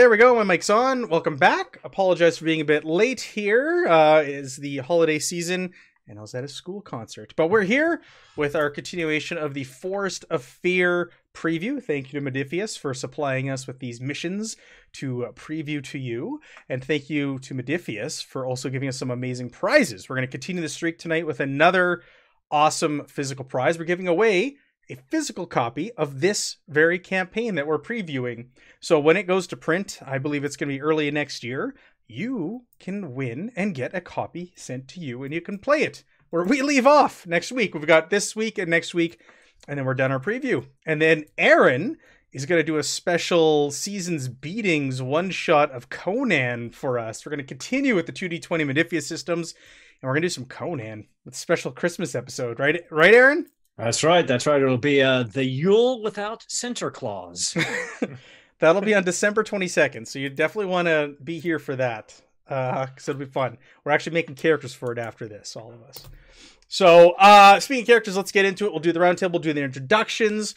[0.00, 0.34] there we go.
[0.34, 1.10] My mic's on.
[1.10, 1.78] Welcome back.
[1.84, 3.86] Apologize for being a bit late here.
[3.86, 5.74] Uh, is the holiday season,
[6.08, 7.34] and I was at a school concert.
[7.36, 8.00] But we're here
[8.34, 11.82] with our continuation of the Forest of Fear preview.
[11.82, 14.56] Thank you to Modiphius for supplying us with these missions
[14.94, 16.40] to uh, preview to you.
[16.70, 20.08] And thank you to Modiphius for also giving us some amazing prizes.
[20.08, 22.04] We're going to continue the streak tonight with another
[22.50, 23.78] awesome physical prize.
[23.78, 24.56] We're giving away
[24.90, 28.48] a physical copy of this very campaign that we're previewing.
[28.80, 31.74] So when it goes to print, I believe it's going to be early next year,
[32.08, 36.02] you can win and get a copy sent to you and you can play it.
[36.30, 37.74] Where we leave off next week.
[37.74, 39.20] We've got this week and next week,
[39.66, 40.66] and then we're done our preview.
[40.86, 41.98] And then Aaron
[42.32, 47.26] is going to do a special seasons beatings one shot of Conan for us.
[47.26, 49.54] We're going to continue with the 2D20 Modiphius systems,
[50.00, 52.84] and we're going to do some Conan with special Christmas episode, right?
[52.90, 53.46] Right, Aaron?
[53.80, 54.26] That's right.
[54.26, 54.60] That's right.
[54.60, 57.56] It'll be uh, the Yule without Santa Claus.
[58.58, 60.06] That'll be on December 22nd.
[60.06, 62.20] So you definitely want to be here for that
[62.50, 63.56] uh, it'll be fun.
[63.84, 66.06] We're actually making characters for it after this, all of us.
[66.68, 68.72] So uh, speaking of characters, let's get into it.
[68.72, 70.54] We'll do the roundtable, we'll do the introductions.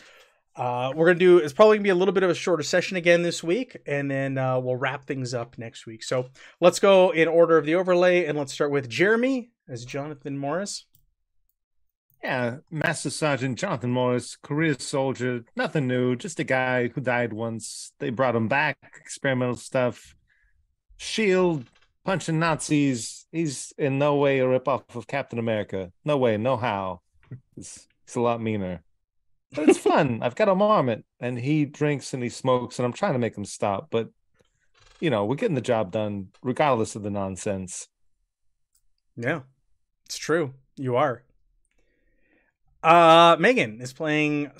[0.55, 2.95] Uh, we're gonna do it's probably gonna be a little bit of a shorter session
[2.97, 6.03] again this week, and then uh, we'll wrap things up next week.
[6.03, 6.27] So
[6.59, 10.85] let's go in order of the overlay, and let's start with Jeremy as Jonathan Morris.
[12.23, 17.91] Yeah, Master Sergeant Jonathan Morris, career soldier, nothing new, just a guy who died once.
[17.99, 20.15] They brought him back, experimental stuff.
[20.95, 21.65] Shield,
[22.05, 23.25] punching Nazis.
[23.33, 25.91] He's in no way a ripoff of Captain America.
[26.05, 27.01] No way, no how.
[27.55, 28.83] He's, a lot meaner.
[29.53, 30.19] But it's fun.
[30.23, 33.35] I've got a marmot, and he drinks and he smokes, and I'm trying to make
[33.35, 33.87] him stop.
[33.89, 34.09] But,
[35.01, 37.87] you know, we're getting the job done regardless of the nonsense.
[39.17, 39.41] Yeah,
[40.05, 40.53] it's true.
[40.77, 41.23] You are.
[42.83, 44.51] Uh, Megan is playing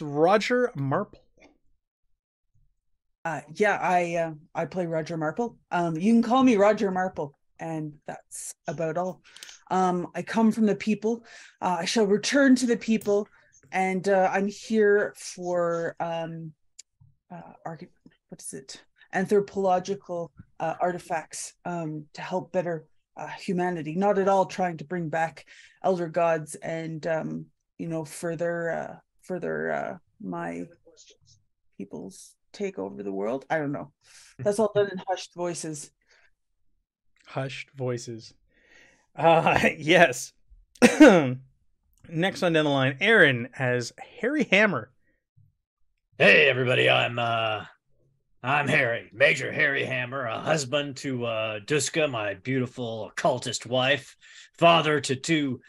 [0.00, 1.20] Roger Marple.
[3.24, 5.56] Uh, yeah, I uh, I play Roger Marple.
[5.70, 9.22] Um, you can call me Roger Marple, and that's about all.
[9.70, 11.24] Um, I come from the people.
[11.60, 13.28] Uh, I shall return to the people,
[13.70, 16.52] and uh, I'm here for um,
[17.30, 17.84] uh, arch-
[18.30, 18.82] what is it?
[19.12, 23.94] Anthropological uh, artifacts um, to help better uh, humanity.
[23.94, 25.44] Not at all trying to bring back
[25.84, 27.46] elder gods and um,
[27.80, 30.66] you know further uh, further uh, my
[31.78, 33.46] people's take over the world.
[33.48, 33.90] I don't know.
[34.38, 35.90] That's all done in hushed voices.
[37.26, 38.34] Hushed voices.
[39.16, 40.32] Uh yes.
[42.08, 44.90] Next on down the line, Aaron has Harry Hammer.
[46.18, 47.64] Hey everybody, I'm uh
[48.42, 54.16] I'm Harry, Major Harry Hammer, a husband to uh Duska, my beautiful occultist wife,
[54.58, 55.60] father to two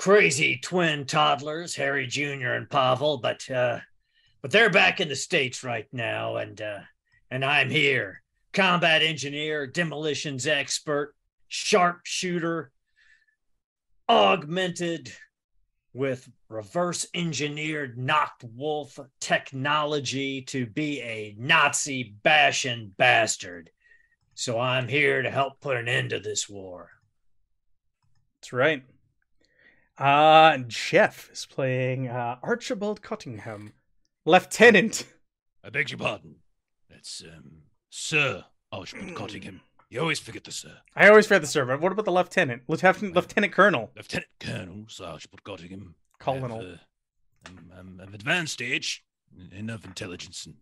[0.00, 2.52] crazy twin toddlers, Harry Jr.
[2.52, 3.80] and Pavel, but uh
[4.40, 6.80] but they're back in the States right now, and uh
[7.30, 8.22] and I'm here.
[8.54, 11.14] Combat engineer, demolitions expert,
[11.48, 12.72] sharpshooter,
[14.08, 15.12] augmented
[15.92, 23.68] with reverse engineered Nachtwolf technology to be a Nazi bashing bastard.
[24.34, 26.88] So I'm here to help put an end to this war.
[28.40, 28.82] That's right.
[30.00, 33.74] Uh, Jeff is playing uh, Archibald Cottingham,
[34.24, 35.04] Lieutenant.
[35.62, 36.36] I beg your pardon.
[36.88, 39.60] It's um, Sir Archibald Cottingham.
[39.90, 40.78] You always forget the sir.
[40.96, 42.62] I always forget the sir, but what about the lieutenant?
[42.66, 43.90] Lieutenant, Lieutenant Colonel.
[43.94, 45.94] Lieutenant Colonel Sir Archibald Cottingham.
[46.18, 46.62] Colonel.
[46.62, 46.76] Have, uh,
[47.46, 49.04] I'm, I'm of advanced age,
[49.52, 50.54] enough intelligence and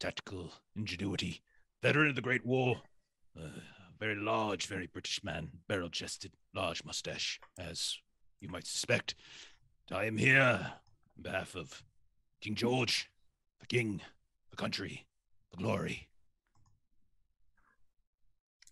[0.00, 1.40] tactical ingenuity.
[1.82, 2.82] Veteran of the Great War.
[3.34, 3.60] Uh,
[3.98, 7.96] very large, very British man, barrel chested, large mustache, as
[8.42, 9.14] you might suspect.
[9.90, 10.72] I am here
[11.16, 11.82] on behalf of
[12.40, 13.08] King George,
[13.60, 14.00] the king,
[14.50, 15.06] the country,
[15.52, 16.08] the glory.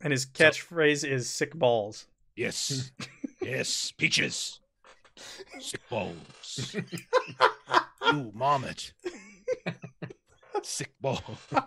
[0.01, 2.09] And his catchphrase is sick balls.
[2.35, 2.91] Yes,
[3.43, 4.59] yes, peaches,
[5.61, 6.75] sick balls.
[8.13, 8.93] you marmot,
[10.63, 11.23] sick ball.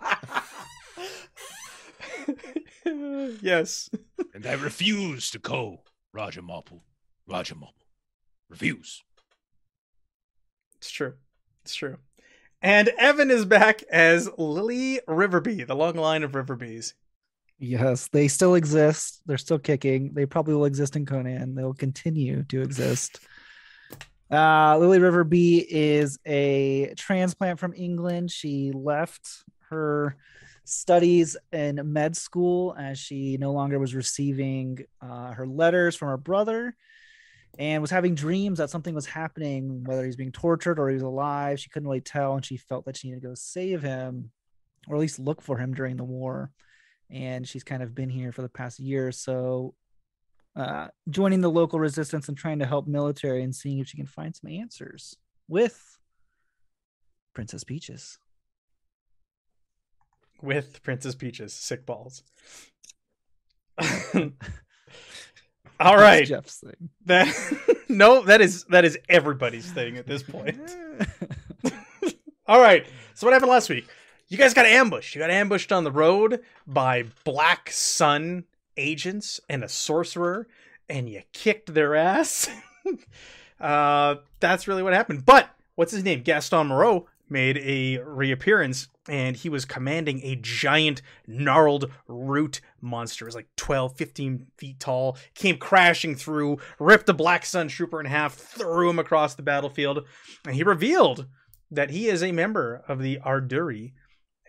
[3.40, 3.88] yes.
[4.34, 6.82] And I refuse to call Roger Marple.
[7.26, 7.83] Roger Marple.
[8.48, 9.02] Refuse.
[10.78, 11.14] It's true.
[11.62, 11.96] It's true.
[12.60, 16.94] And Evan is back as Lily Riverby, the long line of Riverbees.
[17.58, 19.20] Yes, they still exist.
[19.26, 20.12] They're still kicking.
[20.12, 21.54] They probably will exist in Conan.
[21.54, 23.20] They'll continue to exist.
[24.30, 28.30] Uh, Lily Riverby is a transplant from England.
[28.30, 30.16] She left her
[30.64, 36.16] studies in med school as she no longer was receiving uh, her letters from her
[36.16, 36.74] brother
[37.58, 41.02] and was having dreams that something was happening, whether he's being tortured or he was
[41.02, 41.60] alive.
[41.60, 44.30] She couldn't really tell, and she felt that she needed to go save him.
[44.88, 46.50] or at least look for him during the war.
[47.10, 49.74] And she's kind of been here for the past year or so,
[50.56, 54.06] uh, joining the local resistance and trying to help military and seeing if she can
[54.06, 55.16] find some answers
[55.48, 55.98] with
[57.34, 58.18] Princess Peaches.
[60.42, 62.22] with Princess Peaches, sick balls.
[65.84, 66.88] All That's Jeff's thing.
[67.06, 67.28] that
[67.88, 70.58] no, that is that is everybody's thing at this point.
[72.46, 73.86] All right, so what happened last week?
[74.28, 75.14] You guys got ambushed.
[75.14, 78.44] You got ambushed on the road by Black Sun
[78.76, 80.48] agents and a sorcerer,
[80.88, 82.48] and you kicked their ass.
[83.60, 85.24] uh, that's really what happened.
[85.24, 86.22] But what's his name?
[86.22, 93.24] Gaston Moreau made a reappearance, and he was commanding a giant gnarled root monster.
[93.24, 95.18] It was like 12, 15 feet tall.
[95.34, 100.06] Came crashing through, ripped the Black Sun trooper in half, threw him across the battlefield,
[100.46, 101.26] and he revealed
[101.70, 103.92] that he is a member of the Arduri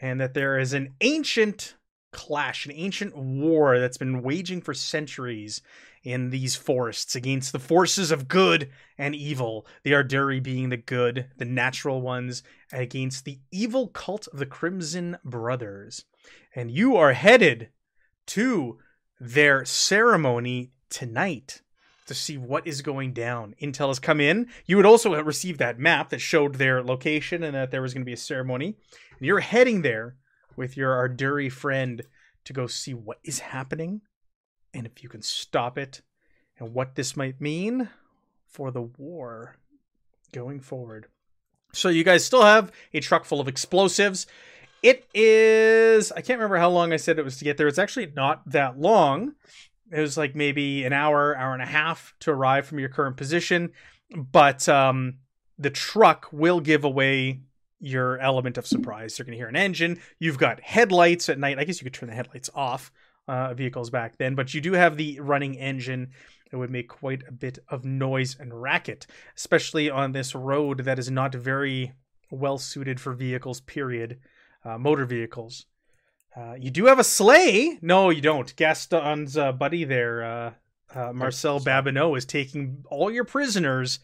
[0.02, 1.76] and that there is an ancient
[2.12, 5.62] clash, an ancient war that's been waging for centuries
[6.06, 9.66] in these forests against the forces of good and evil.
[9.84, 15.18] The Arduri being the good, the natural ones, against the evil cult of the Crimson
[15.26, 16.06] Brothers.
[16.56, 17.70] And you are headed
[18.28, 18.78] to
[19.20, 21.62] their ceremony tonight
[22.06, 23.56] to see what is going down.
[23.60, 24.48] Intel has come in.
[24.68, 27.94] You would also have received that map that showed their location and that there was
[27.94, 28.78] going to be a ceremony.
[29.18, 30.16] And you're heading there
[30.56, 32.04] with your Arduri friend
[32.44, 34.02] to go see what is happening
[34.76, 36.02] and if you can stop it
[36.60, 37.90] and what this might mean
[38.46, 39.56] for the war
[40.32, 41.08] going forward.
[41.72, 44.28] So you guys still have a truck full of explosives.
[44.84, 47.68] It is I can't remember how long I said it was to get there.
[47.68, 49.36] It's actually not that long.
[49.92, 53.18] It was like maybe an hour, hour and a half to arrive from your current
[53.18, 53.72] position,
[54.16, 55.20] but um
[55.58, 57.40] the truck will give away
[57.80, 59.18] your element of surprise.
[59.18, 60.00] You're going to hear an engine.
[60.20, 61.60] You've got headlights at night.
[61.60, 62.92] I guess you could turn the headlights off
[63.28, 66.12] uh, vehicles back then, but you do have the running engine.
[66.52, 71.00] It would make quite a bit of noise and racket, especially on this road that
[71.00, 71.94] is not very
[72.30, 74.20] well suited for vehicles, period.
[74.64, 75.68] Uh, motor vehicles.
[76.36, 77.78] Uh, you do have a sleigh.
[77.84, 78.56] No, you don't.
[78.56, 80.52] Gaston's uh, buddy there, uh,
[80.94, 84.00] uh, Marcel Babineau, is taking all your prisoners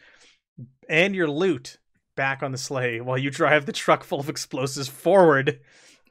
[0.87, 1.79] and your loot
[2.15, 5.59] back on the sleigh while you drive the truck full of explosives forward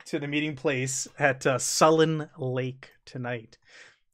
[0.07, 3.59] to the meeting place at uh, Sullen Lake tonight.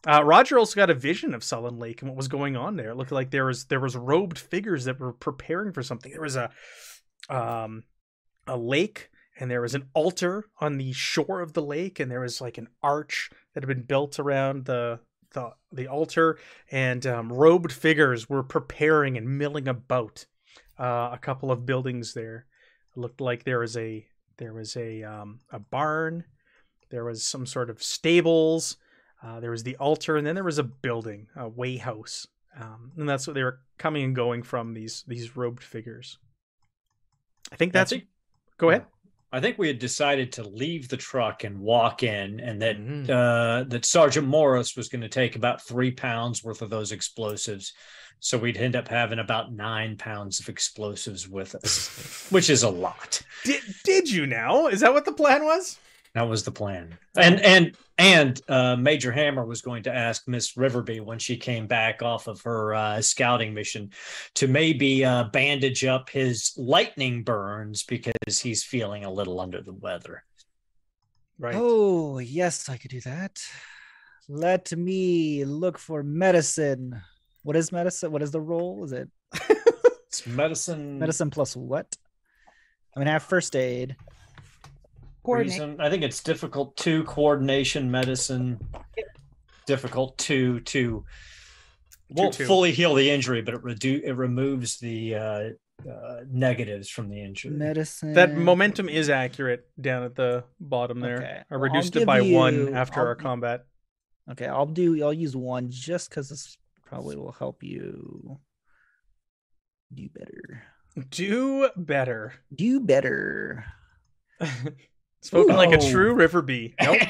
[0.06, 2.90] Uh, Roger also got a vision of Sullen Lake and what was going on there.
[2.90, 6.12] It looked like there was there was robed figures that were preparing for something.
[6.12, 6.50] There was a
[7.28, 7.84] um,
[8.46, 12.20] a lake and there was an altar on the shore of the lake and there
[12.20, 15.00] was like an arch that had been built around the
[15.32, 16.38] the, the altar
[16.70, 20.24] and um, robed figures were preparing and milling about
[20.78, 22.46] uh, a couple of buildings there.
[22.96, 24.06] It looked like there was a
[24.38, 26.24] there was a um, a barn,
[26.90, 28.76] there was some sort of stables,
[29.22, 32.26] uh, there was the altar, and then there was a building, a way house,
[32.60, 36.18] um, and that's what they were coming and going from these these robed figures.
[37.52, 37.90] I think I that's.
[37.92, 38.04] think-
[38.58, 38.86] Go ahead.
[39.32, 43.10] I think we had decided to leave the truck and walk in, and that Mhm.
[43.10, 47.74] uh, that Sergeant Morris was going to take about three pounds worth of those explosives,
[48.20, 52.70] so we'd end up having about nine pounds of explosives with us, which is a
[52.70, 53.22] lot.
[53.44, 54.66] Did did you now?
[54.66, 55.78] Is that what the plan was?
[56.14, 56.96] That was the plan.
[57.16, 61.66] And and and uh, Major Hammer was going to ask Miss Riverby when she came
[61.66, 63.90] back off of her uh, scouting mission
[64.34, 69.74] to maybe uh, bandage up his lightning burns because he's feeling a little under the
[69.74, 70.24] weather.
[71.38, 71.54] Right.
[71.54, 73.38] Oh, yes, I could do that.
[74.26, 77.00] Let me look for medicine.
[77.46, 78.10] What is medicine?
[78.10, 78.82] What is the role?
[78.82, 79.08] Is it
[80.08, 80.98] It's medicine.
[80.98, 81.96] medicine plus what?
[82.92, 83.94] I'm gonna have first aid.
[85.22, 85.52] Coordinate.
[85.52, 85.80] reason.
[85.80, 88.58] I think it's difficult to coordination medicine.
[89.64, 91.04] Difficult to to
[92.10, 92.48] won't Two, two.
[92.48, 95.48] fully heal the injury, but it redu- it removes the uh,
[95.88, 97.52] uh, negatives from the injury.
[97.52, 98.12] Medicine.
[98.14, 101.18] That momentum is accurate down at the bottom there.
[101.18, 101.42] Okay.
[101.48, 103.66] I Well, reduced it give by one after I'll- our combat.
[104.32, 105.04] Okay, I'll do.
[105.04, 108.38] I'll use one just because this probably will help you
[109.92, 110.62] do better.
[111.10, 112.32] Do better.
[112.54, 113.64] Do better.
[115.20, 116.74] Spoken like a true river bee.
[116.80, 116.98] Nope.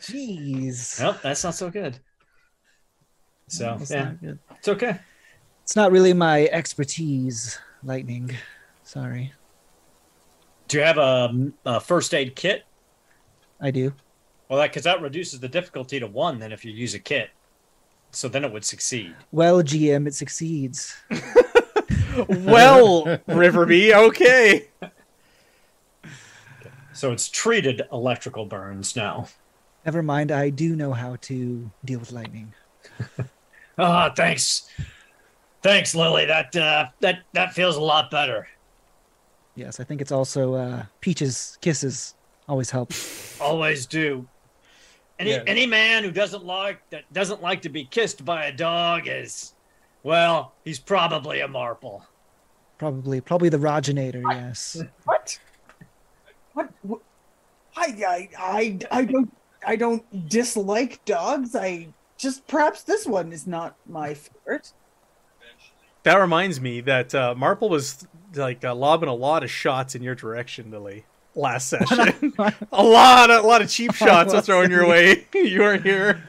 [0.00, 1.00] Jeez.
[1.00, 1.98] nope, that's not so good.
[3.48, 4.38] So That's yeah, good.
[4.56, 4.98] it's okay.
[5.62, 7.58] It's not really my expertise.
[7.82, 8.34] Lightning.
[8.82, 9.32] Sorry.
[10.68, 12.64] Do you have a, a first aid kit?
[13.60, 13.92] I do.
[14.48, 16.38] Well, that because that reduces the difficulty to one.
[16.38, 17.30] Then if you use a kit,
[18.16, 19.14] so then it would succeed.
[19.30, 20.96] Well, GM, it succeeds.
[21.10, 24.68] well, Riverby, okay.
[26.94, 29.28] So it's treated electrical burns now.
[29.84, 32.54] Never mind, I do know how to deal with lightning.
[33.78, 34.70] Ah, thanks.
[35.60, 36.24] Thanks, Lily.
[36.24, 38.48] That uh, that that feels a lot better.
[39.54, 42.14] Yes, I think it's also uh, Peach's kisses
[42.48, 42.90] always help.
[43.38, 44.26] Always do.
[45.18, 45.42] Any Yeah.
[45.46, 49.54] any man who doesn't like that doesn't like to be kissed by a dog is,
[50.02, 52.04] well, he's probably a marple.
[52.78, 54.22] Probably, probably the Roginator.
[54.30, 54.82] Yes.
[55.04, 55.38] What?
[56.52, 56.70] What?
[56.82, 57.00] what?
[57.76, 59.32] I, I, I, I don't,
[59.66, 61.54] I don't dislike dogs.
[61.56, 64.72] I just perhaps this one is not my favorite.
[66.02, 70.02] That reminds me that uh, Marple was like uh, lobbing a lot of shots in
[70.02, 71.04] your direction, Lily,
[71.36, 72.32] last session.
[72.72, 75.26] a lot, a lot of cheap shots were thrown your way.
[75.34, 76.22] you weren't here.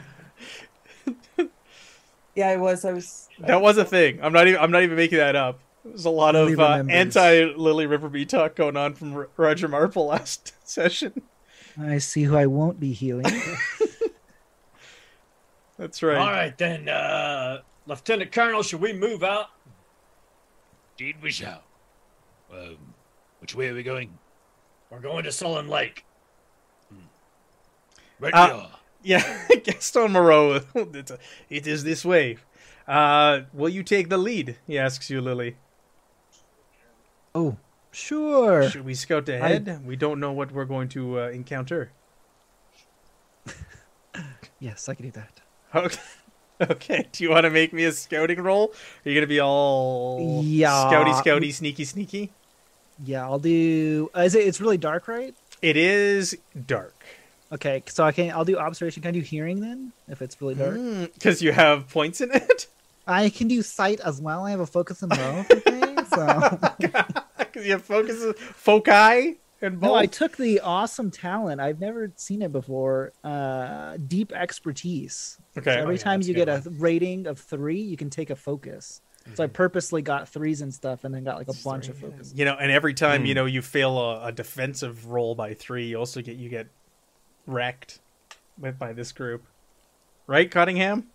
[2.35, 2.85] Yeah, I was.
[2.85, 3.29] I was.
[3.39, 4.19] That was a thing.
[4.21, 4.59] I'm not even.
[4.59, 5.59] I'm not even making that up.
[5.83, 9.67] There's a lot Lily of uh, anti Lily Riverby talk going on from R- Roger
[9.67, 11.23] Marple last session.
[11.79, 13.25] I see who I won't be healing.
[15.77, 16.17] That's right.
[16.17, 19.47] All right then, uh, Lieutenant Colonel, should we move out?
[20.97, 21.63] Indeed we shall.
[22.51, 22.77] Um,
[23.39, 24.17] which way are we going?
[24.89, 26.05] We're going to Sullen Lake.
[28.19, 28.67] Right Uh,
[29.03, 29.09] we.
[29.11, 30.61] Yeah, Gaston Moreau.
[30.75, 32.37] It's a- it is this way.
[32.87, 34.57] Uh, will you take the lead?
[34.65, 35.57] He asks you, Lily.
[37.35, 37.57] oh,
[37.91, 38.69] sure.
[38.69, 39.85] Should we scout ahead?
[39.85, 41.91] We don't know what we're going to uh, encounter.
[44.59, 45.41] Yes, I can do that.
[45.75, 45.99] Okay.
[46.59, 47.07] Okay.
[47.11, 48.73] Do you want to make me a scouting roll?
[49.05, 50.71] Are you gonna be all Yeah.
[50.89, 52.31] scouty, scouty, sneaky, sneaky?
[53.03, 54.09] Yeah, I'll do.
[54.15, 54.47] Uh, is it?
[54.47, 55.35] It's really dark, right?
[55.61, 56.93] It is dark
[57.51, 58.31] Okay, so I can.
[58.31, 59.01] I'll do observation.
[59.01, 59.93] Can I do hearing then?
[60.09, 60.75] If it's really dark,
[61.13, 62.67] because you have points in it.
[63.07, 64.45] I can do sight as well.
[64.45, 65.49] I have a focus in both.
[65.49, 66.59] Okay, so
[67.37, 69.87] Because you have focus, foci, and both.
[69.89, 71.61] no, I took the awesome talent.
[71.61, 73.13] I've never seen it before.
[73.23, 75.37] Uh, deep expertise.
[75.57, 75.71] okay.
[75.75, 78.35] So every Oh, yeah, time you get a rating of three, you can take a
[78.35, 78.99] focus.
[79.35, 82.33] So I purposely got threes and stuff, and then got like a bunch of focus.
[82.35, 83.35] You know, and every time you Hmm.
[83.37, 86.67] know you fail a, a defensive roll by three, you also get you get
[87.45, 87.99] wrecked
[88.59, 89.45] with by this group,
[90.27, 91.07] right, Cottingham?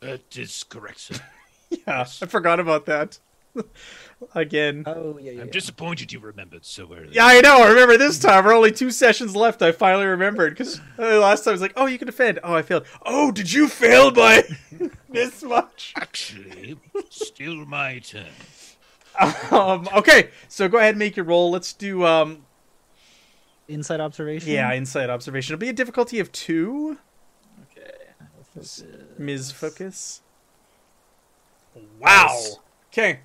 [0.00, 1.14] That is correct, sir.
[1.86, 3.18] Yeah, I forgot about that.
[4.34, 4.84] Again.
[4.86, 5.40] Oh yeah, yeah.
[5.40, 5.52] I'm yeah.
[5.52, 7.10] disappointed you remembered so early.
[7.12, 7.62] Yeah, I know.
[7.62, 8.44] I remember this time.
[8.44, 9.62] We're only two sessions left.
[9.62, 12.62] I finally remembered because last time I was like, "Oh, you can defend." Oh, I
[12.62, 12.86] failed.
[13.04, 14.44] Oh, did you fail by
[15.08, 15.92] this much?
[15.96, 16.78] Actually,
[17.10, 18.26] still my turn.
[19.50, 21.50] Um, okay, so go ahead and make your roll.
[21.50, 22.44] Let's do um,
[23.68, 24.50] inside observation.
[24.50, 25.52] yeah, inside observation.
[25.54, 26.98] It'll be a difficulty of two.
[28.54, 28.84] Focus.
[29.18, 29.50] Ms.
[29.52, 30.20] Focus.
[31.98, 32.26] Wow.
[32.28, 32.56] Nice.
[32.92, 33.20] Okay.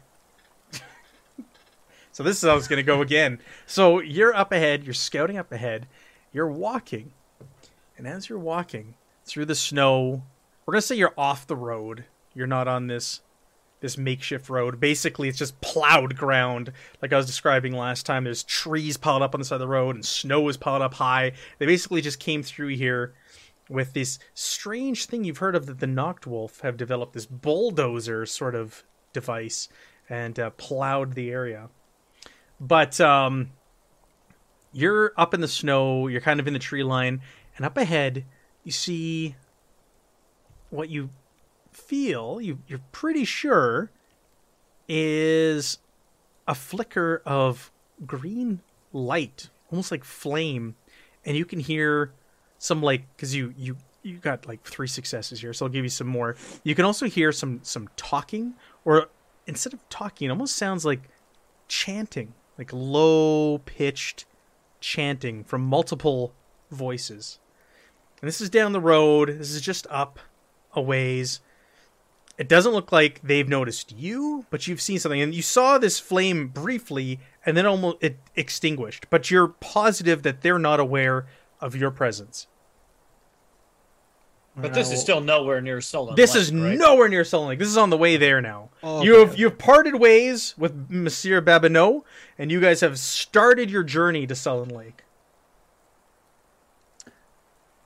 [2.17, 3.37] So this is how it's going to go again.
[3.67, 5.85] So you're up ahead, you're scouting up ahead,
[6.33, 7.11] you're walking.
[7.95, 10.23] And as you're walking through the snow,
[10.65, 12.05] we're going to say you're off the road.
[12.33, 13.21] You're not on this
[13.81, 14.79] this makeshift road.
[14.79, 16.71] Basically, it's just plowed ground
[17.03, 18.23] like I was describing last time.
[18.23, 20.95] There's trees piled up on the side of the road and snow is piled up
[20.95, 21.33] high.
[21.59, 23.13] They basically just came through here
[23.69, 28.55] with this strange thing you've heard of that the Nachtwolf have developed this bulldozer sort
[28.55, 28.83] of
[29.13, 29.69] device
[30.09, 31.69] and uh, plowed the area.
[32.59, 33.51] But um,
[34.71, 37.21] you're up in the snow, you're kind of in the tree line,
[37.55, 38.25] and up ahead
[38.63, 39.35] you see
[40.69, 41.09] what you
[41.71, 43.91] feel, you, you're pretty sure,
[44.89, 45.77] is
[46.47, 47.71] a flicker of
[48.05, 48.61] green
[48.91, 50.75] light, almost like flame,
[51.25, 52.11] and you can hear
[52.57, 55.89] some like because you you you got like three successes here, so I'll give you
[55.89, 56.35] some more.
[56.63, 59.09] You can also hear some some talking, or
[59.45, 61.09] instead of talking, it almost sounds like
[61.67, 64.25] chanting, like low pitched
[64.79, 66.33] chanting from multiple
[66.71, 67.39] voices.
[68.21, 69.29] And this is down the road.
[69.29, 70.19] This is just up
[70.73, 71.39] a ways.
[72.37, 75.99] It doesn't look like they've noticed you, but you've seen something, and you saw this
[75.99, 79.07] flame briefly, and then almost it extinguished.
[79.09, 81.25] But you're positive that they're not aware
[81.59, 82.47] of your presence.
[84.59, 86.09] But this is still nowhere near Sullen.
[86.09, 86.15] Lake.
[86.17, 86.77] This Lake, is right?
[86.77, 87.59] nowhere near Sullen Lake.
[87.59, 88.69] This is on the way there now.
[88.81, 89.39] Oh, You have okay.
[89.41, 92.03] you've parted ways with Monsieur Babineau,
[92.39, 95.03] and you guys have started your journey to Sullen Lake.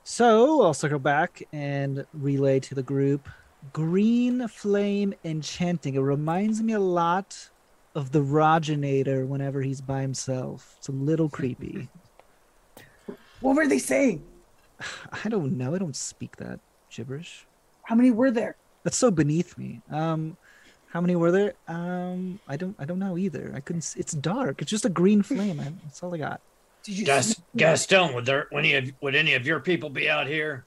[0.04, 3.28] So I'll circle back and relay to the group.
[3.72, 5.94] Green flame enchanting.
[5.94, 7.50] It reminds me a lot
[7.94, 10.74] of the Roginator whenever he's by himself.
[10.78, 11.88] It's a little creepy.
[13.40, 14.24] What were they saying?
[15.24, 15.74] I don't know.
[15.74, 16.60] I don't speak that
[16.90, 17.46] gibberish.
[17.84, 18.56] How many were there?
[18.84, 19.80] That's so beneath me.
[19.90, 20.36] Um,
[20.88, 21.54] how many were there?
[21.68, 22.76] Um, I don't.
[22.78, 23.52] I don't know either.
[23.54, 23.82] I couldn't.
[23.82, 24.60] s- It's dark.
[24.62, 25.58] It's just a green flame.
[25.60, 26.40] I, that's all I got.
[26.82, 29.88] Did you Gas- see- Gaston, would there would any of would any of your people
[29.90, 30.64] be out here?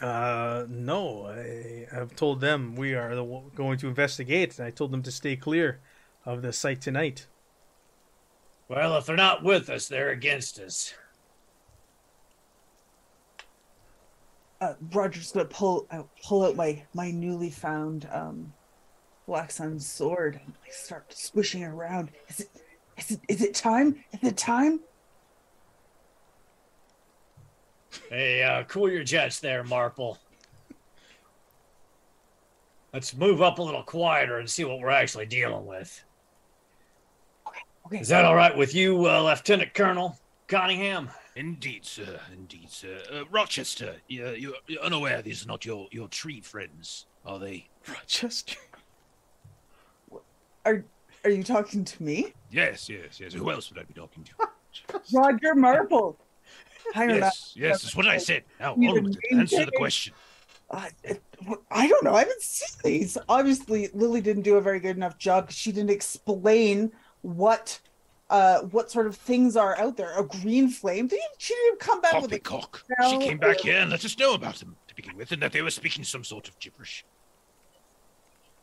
[0.00, 3.24] Uh, no, I have told them we are the,
[3.56, 5.80] going to investigate, and I told them to stay clear
[6.24, 7.26] of the site tonight.
[8.68, 10.94] Well, if they're not with us, they're against us.
[14.60, 18.52] Uh, Roger's gonna pull out pull out my my newly found um
[19.26, 22.10] Black Sun sword and like start swishing it around.
[22.28, 22.48] Is it
[22.96, 24.02] is it is it time?
[24.12, 24.80] Is it time?
[28.10, 30.18] Hey, uh, cool your jets there, Marple.
[32.92, 36.02] Let's move up a little quieter and see what we're actually dealing with.
[37.86, 38.00] Okay.
[38.00, 41.10] Is that all right with you, uh, Lieutenant Colonel Cunningham?
[41.38, 42.18] Indeed, sir.
[42.32, 42.98] Indeed, sir.
[43.12, 47.68] Uh, Rochester, you, you're, you're unaware these are not your, your tree friends, are they?
[47.88, 48.56] Rochester.
[50.64, 50.84] Are
[51.24, 52.32] are you talking to me?
[52.50, 53.32] Yes, yes, yes.
[53.32, 55.00] Who else would I be talking to?
[55.12, 56.18] Roger Marple.
[56.94, 58.42] Yes, yes, that's what I said.
[58.58, 59.36] Now, You on with it.
[59.38, 60.14] Answer the question.
[60.70, 60.88] Uh,
[61.70, 62.14] I don't know.
[62.14, 63.18] I haven't seen these.
[63.28, 65.50] Obviously, Lily didn't do a very good enough job.
[65.50, 66.92] she didn't explain
[67.22, 67.80] what
[68.30, 70.18] uh what sort of things are out there.
[70.18, 71.06] A green flame.
[71.06, 72.84] Didn't, she didn't come back with a Poppycock.
[73.00, 75.42] No, She came back here and let us know about them to begin with, and
[75.42, 77.04] that they were speaking some sort of gibberish.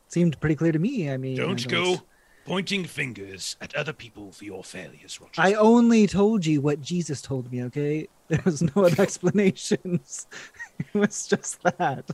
[0.08, 1.10] Seemed pretty clear to me.
[1.12, 2.02] I mean, I Don't go
[2.46, 5.42] pointing fingers at other people for your failures, Rochester.
[5.42, 8.08] I only told you what Jesus told me, okay?
[8.28, 10.26] There was no other explanations.
[10.80, 12.10] it was just that.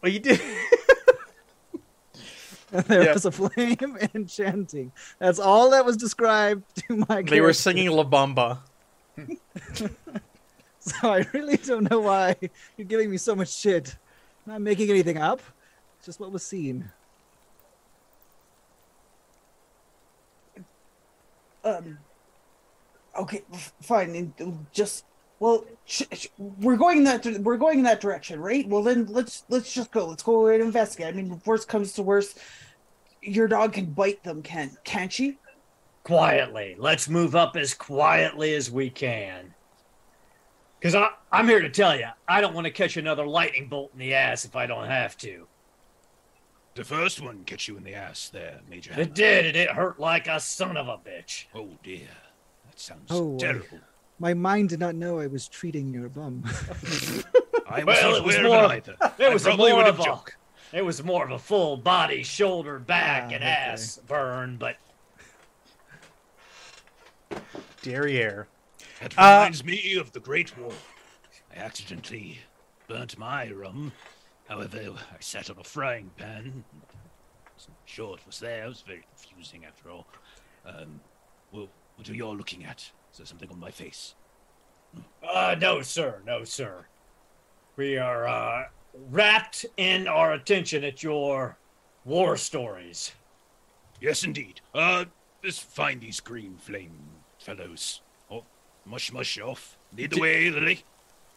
[0.00, 0.40] Well, you did.
[2.86, 3.12] There Yeah.
[3.14, 4.92] was a flame and chanting.
[5.18, 8.58] That's all that was described to my they were singing La Bamba.
[10.78, 12.36] So I really don't know why
[12.76, 13.96] you're giving me so much shit.
[14.46, 15.40] I'm not making anything up.
[15.98, 16.90] It's just what was seen.
[21.62, 21.98] um
[23.18, 24.32] okay f- fine
[24.72, 25.04] just
[25.40, 28.82] well sh- sh- we're going in that di- we're going in that direction right well
[28.82, 32.38] then let's let's just go let's go and investigate i mean worst comes to worst
[33.22, 35.36] your dog can bite them can can't she
[36.02, 36.76] Quietly.
[36.78, 39.52] Let's move up as quietly as we can.
[40.80, 40.96] Because
[41.30, 44.14] I'm here to tell you, I don't want to catch another lightning bolt in the
[44.14, 45.46] ass if I don't have to.
[46.74, 48.92] The first one catch you in the ass there, Major.
[48.92, 49.10] It Hammer.
[49.14, 51.44] did, and it hurt like a son of a bitch.
[51.54, 52.08] Oh dear,
[52.64, 53.78] that sounds Oh, I- terrible.
[54.20, 56.44] My mind did not know I was treating your bum.
[57.68, 58.96] I was Well, it was more- of it either.
[59.18, 60.36] It was a probably more would of have a, jumped.
[60.72, 63.44] it was more of a full body, shoulder, back, Ah, and okay.
[63.46, 64.76] ass burn, but
[67.82, 68.46] Derriere.
[69.00, 70.72] That Uh, reminds me of the Great War.
[71.54, 72.40] I accidentally
[72.88, 73.92] burnt my rum.
[74.48, 76.64] However, I sat on a frying pan.
[77.56, 78.64] Wasn't sure it was there.
[78.64, 80.06] It was very confusing after all.
[80.66, 81.00] Um,
[81.52, 82.90] well, what are you all looking at?
[83.12, 84.14] Is there something on my face?
[85.28, 86.86] uh, no, sir, no, sir.
[87.76, 88.64] We are uh,
[89.10, 91.56] wrapped in our attention at your
[92.04, 93.12] war stories.
[94.00, 94.60] Yes, indeed.
[94.74, 95.04] Uh,
[95.44, 96.98] let's find these green flame
[97.38, 98.00] fellows.
[98.30, 98.44] Oh,
[98.84, 99.76] mush mush off.
[99.96, 100.82] Lead the D- way, Lily.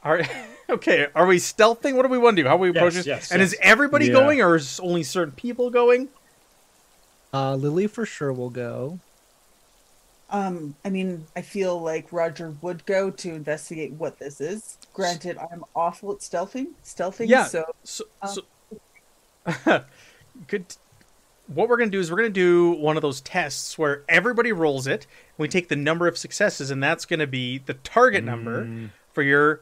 [0.03, 0.21] Are
[0.69, 1.07] okay?
[1.15, 1.95] Are we stealthing?
[1.95, 2.47] What do we want to do?
[2.49, 3.05] How are we Yes, approach this?
[3.05, 3.53] yes, and yes.
[3.53, 4.13] is everybody Yeah.
[4.13, 6.09] going, or is only certain people going?
[7.33, 8.99] Uh, Lily for sure will go.
[10.33, 15.37] Um i mean i feel like roger would go to investigate what this is granted
[15.51, 17.45] i'm awful at stealthing stealthing Yeah.
[17.45, 18.41] so So, Um, so
[20.47, 20.65] good.
[21.47, 24.87] What we're gonna do is we're gonna do one of those tests where everybody rolls
[24.87, 25.05] it.
[25.37, 29.21] We take the number of successes, and that's gonna be the target number Mm, for
[29.21, 29.61] your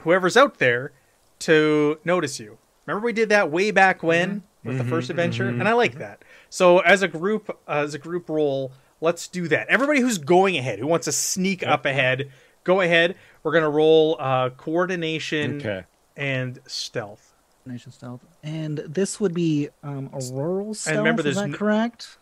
[0.00, 0.92] whoever's out there
[1.40, 2.58] to notice you.
[2.84, 5.60] Remember we did that way back when with the first adventure, mhm.
[5.60, 6.22] and I like that.
[6.50, 9.68] So as a group, uh, as a group roll, let's do that.
[9.68, 11.70] Everybody who's going ahead, who wants to sneak Yep.
[11.70, 12.30] up ahead,
[12.64, 13.16] go ahead.
[13.42, 15.84] We're gonna roll uh, coordination Okay.
[16.16, 17.32] and stealth.
[17.64, 18.20] Nation stealth.
[18.44, 20.98] And this would be um, a rural stealth.
[20.98, 22.16] remember is that n- correct?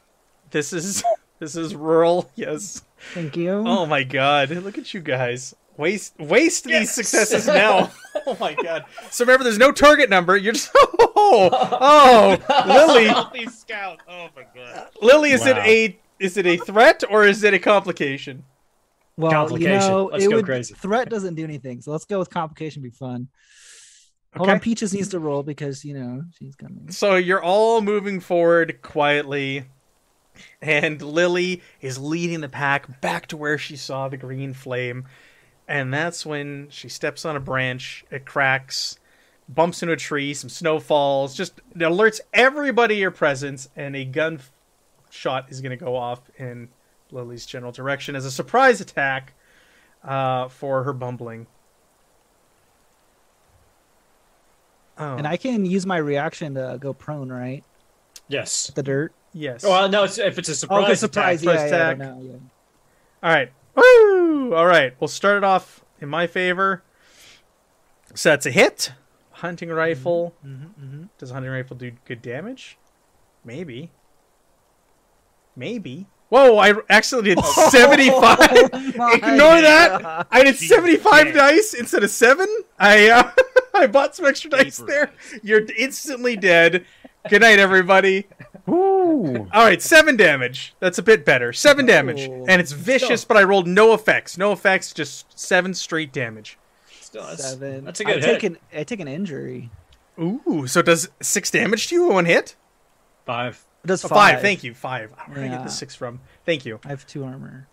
[0.50, 1.02] This is
[1.38, 2.30] this is rural.
[2.34, 2.82] Yes.
[3.12, 3.50] Thank you.
[3.66, 4.50] Oh my god!
[4.50, 5.54] Look at you guys.
[5.76, 7.90] Waste waste these successes now.
[8.26, 8.84] oh my god!
[9.10, 10.36] So remember, there's no target number.
[10.36, 13.06] You're just oh oh Lily.
[13.08, 14.00] Healthy scout.
[14.08, 14.88] Oh my god.
[15.02, 15.62] Lily, is it Wow.
[15.66, 18.44] a is it a threat or is it a complication?
[19.16, 20.74] well, you know, Let's it go would, crazy.
[20.74, 21.80] threat doesn't do anything.
[21.82, 22.82] So let's go with complication.
[22.82, 23.28] Be fun.
[24.36, 24.64] Hold on, Okay.
[24.64, 26.90] Peaches needs to roll because you know she's coming.
[26.90, 29.66] So you're all moving forward quietly,
[30.60, 35.04] and Lily is leading the pack back to where she saw the green flame,
[35.68, 38.04] and that's when she steps on a branch.
[38.10, 38.98] It cracks,
[39.48, 44.04] bumps into a tree, some snow falls, just it alerts everybody your presence, and a
[44.04, 44.50] gun f-
[45.14, 46.68] shot is going to go off in
[47.12, 49.32] Lily's general direction as a surprise attack
[50.02, 51.46] uh, for her bumbling.
[54.98, 57.64] Oh, And I can use my reaction to go prone, right?
[58.28, 58.70] Yes.
[58.74, 59.12] The dirt.
[59.32, 59.64] yes.
[59.64, 61.42] Oh, well, no, it's, if it's a Oh, surprise, okay, surprise.
[61.42, 61.98] attack, Yeah, Surprise yeah, I attack.
[61.98, 63.28] don't know, yeah.
[63.28, 63.52] All right.
[63.74, 64.54] Woo!
[64.54, 64.94] All right.
[65.00, 66.82] We'll start it off in my favor.
[68.14, 68.92] So that's a hit.
[69.32, 70.32] Hunting rifle.
[70.46, 72.78] Mhm, Does hunting rifle do good damage?
[73.44, 73.90] Maybe.
[75.56, 76.06] Maybe.
[76.30, 76.58] Whoa!
[76.58, 78.96] I accidentally did seventy-five.
[78.96, 80.02] my Ignore that.
[80.02, 80.26] God.
[80.30, 81.32] I did Jeez, seventy-five yeah.
[81.32, 82.46] dice instead of seven.
[82.78, 83.30] I uh,
[83.74, 85.06] I bought some extra dice there.
[85.06, 85.40] dice.
[85.42, 86.84] You're instantly dead.
[87.28, 88.26] Good night, everybody.
[88.68, 89.48] Ooh.
[89.52, 90.74] All right, seven damage.
[90.80, 91.52] That's a bit better.
[91.52, 92.44] Seven damage, Ooh.
[92.48, 93.24] and it's vicious.
[93.24, 94.36] But I rolled no effects.
[94.38, 94.92] No effects.
[94.92, 96.58] Just seven straight damage.
[97.00, 97.84] Still, that's, Seven.
[97.84, 98.32] that's a good I hit.
[98.40, 99.70] take an I take an injury.
[100.18, 102.56] Ooh, so it does six damage to you in one hit?
[103.24, 103.64] Five.
[103.84, 104.34] It does Oh, five.
[104.34, 104.42] five.
[104.42, 104.72] Thank you.
[104.74, 105.12] Five.
[105.26, 106.20] Where did I get the six from?
[106.46, 106.80] Thank you.
[106.84, 107.68] I have two armor.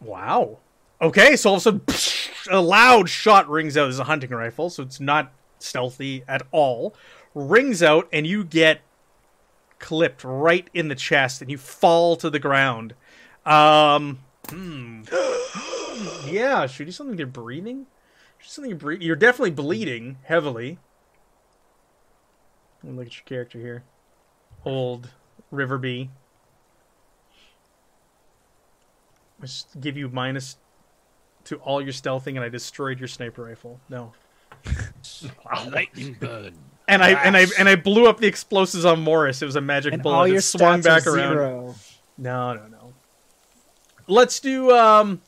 [0.00, 0.58] Wow.
[1.02, 1.82] Okay, so all of a sudden,
[2.50, 3.84] a loud shot rings out.
[3.84, 6.94] There's a hunting rifle, so it's not stealthy at all.
[7.34, 8.82] Rings out, and you get
[9.78, 12.94] clipped right in the chest, and you fall to the ground.
[13.44, 15.02] Um, hmm.
[16.26, 17.86] yeah, should do something with your breathing?
[18.38, 20.78] Should Something you're, you're definitely bleeding heavily.
[22.82, 23.82] Let me look at your character here.
[24.64, 25.10] Old
[25.50, 26.10] River Bee.
[29.40, 30.56] Just give you minus
[31.44, 33.80] to all your stealthing, and I destroyed your sniper rifle.
[33.88, 34.12] No,
[35.72, 36.52] Lightning burn.
[36.86, 39.40] and I and I and I blew up the explosives on Morris.
[39.40, 40.14] It was a magic And bullet.
[40.14, 41.32] all that your swung stats back are around.
[41.32, 41.74] zero.
[42.18, 42.92] No, no, no.
[44.06, 45.22] Let's do um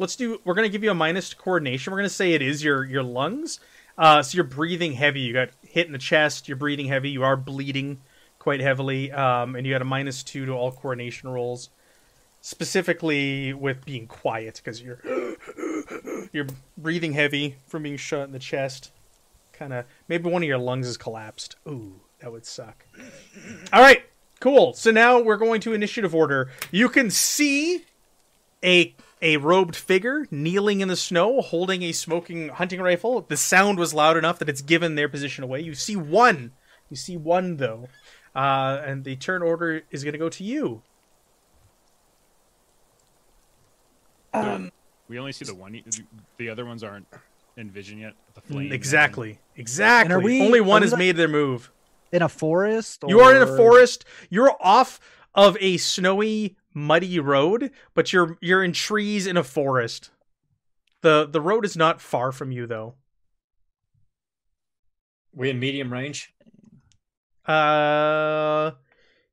[0.00, 1.92] let's do we're gonna give you a minus to coordination.
[1.92, 3.60] We're gonna say it is your your lungs.
[3.96, 5.20] Uh so you're breathing heavy.
[5.20, 8.00] You got hit in the chest, you're breathing heavy, you are bleeding
[8.46, 11.68] quite heavily, um, and you had a minus two to all coordination rolls.
[12.42, 15.00] Specifically with being quiet, because you're
[16.32, 16.46] you're
[16.78, 18.92] breathing heavy from being shot in the chest.
[19.52, 21.56] Kinda maybe one of your lungs is collapsed.
[21.66, 22.86] Ooh, that would suck.
[23.72, 24.04] All right,
[24.38, 24.74] cool.
[24.74, 26.48] So now we're going to initiative order.
[26.70, 27.84] You can see
[28.62, 33.22] a a robed figure kneeling in the snow, holding a smoking hunting rifle.
[33.22, 35.62] The sound was loud enough that it's given their position away.
[35.62, 36.52] You see one.
[36.88, 37.88] You see one though,
[38.36, 40.82] uh, and the turn order is going to go to you.
[44.32, 44.70] Um,
[45.08, 45.80] We only see the one.
[46.36, 47.06] The other ones aren't
[47.56, 48.14] in vision yet.
[48.34, 48.72] The flame.
[48.72, 49.38] Exactly.
[49.56, 50.12] Exactly.
[50.14, 51.70] And are we- Only one has like- made their move.
[52.12, 53.02] In a forest?
[53.08, 54.04] You are in a forest.
[54.30, 55.00] You're off
[55.34, 60.10] of a snowy, muddy road, but you're you're in trees in a forest.
[61.02, 62.94] the The road is not far from you, though.
[65.32, 66.32] We in medium range.
[67.48, 68.76] Uh, Or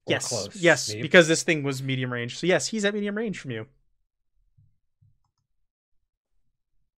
[0.08, 0.56] yes, close.
[0.56, 1.04] yes, Medium?
[1.04, 2.38] because this thing was medium range.
[2.38, 3.65] So yes, he's at medium range from you.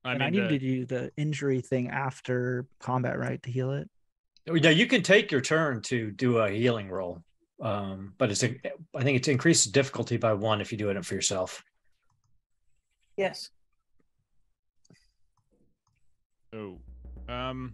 [0.03, 3.51] I And mean, I need the- to do the injury thing after combat, right, to
[3.51, 3.89] heal it.
[4.47, 7.23] Now you can take your turn to do a healing roll,
[7.61, 8.55] um, but it's a,
[8.95, 11.63] I think it's increased difficulty by one if you do it for yourself.
[13.17, 13.49] yes.
[16.53, 16.79] Oh,
[17.27, 17.73] um,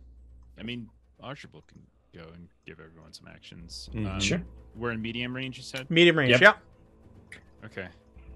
[0.58, 1.82] I mean, Archibald can
[2.14, 3.90] go and give everyone some actions.
[3.94, 4.08] Mhm.
[4.14, 4.42] Um, Sure.
[4.76, 5.58] We're in medium range.
[5.58, 5.90] You said.
[5.90, 6.32] Medium range.
[6.32, 6.42] Yep.
[6.42, 6.54] Yeah.
[7.66, 7.88] Okay.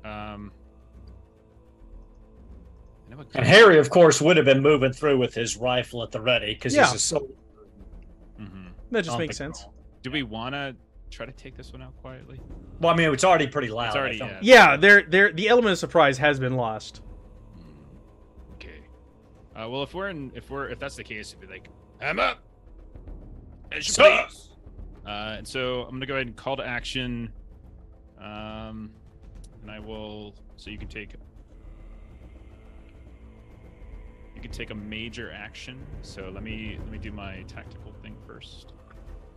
[0.04, 0.52] Um.
[3.12, 6.12] I know And Harry, of course, would have been moving through with his rifle at
[6.12, 6.86] the ready because Yeah.
[6.86, 7.34] he's a soldier.
[8.40, 8.72] Mhm.
[8.92, 9.62] That just makes sense.
[9.62, 9.74] ground.
[10.02, 10.76] Do we want to
[11.12, 12.40] try to take this one out quietly?
[12.80, 13.88] Well, I mean, it's already pretty loud.
[13.88, 14.44] It's already thought.
[14.44, 14.72] yeah.
[14.72, 15.32] Yeah, there, there.
[15.32, 17.02] The element of surprise has been lost.
[17.56, 18.80] Hmm, Okay.
[19.56, 21.70] Uh, well, if we're in, if we're, if that's the case, it'd be like,
[22.02, 22.40] I'm up.
[23.76, 24.26] As you Sir!
[24.28, 24.50] please.
[25.06, 27.32] Uh, and so I'm gonna go ahead and call to action.
[28.20, 28.92] Um,
[29.62, 30.34] and I will.
[30.58, 31.14] So you can take.
[34.36, 35.86] You can take a major action.
[36.02, 38.74] So let me let me do my tactical thing first.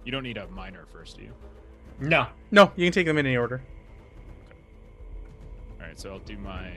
[0.05, 1.33] You don't need a minor first, do you?
[2.01, 2.29] No.
[2.51, 3.61] No, you can take them in any order.
[5.81, 6.71] All right, so I'll do my.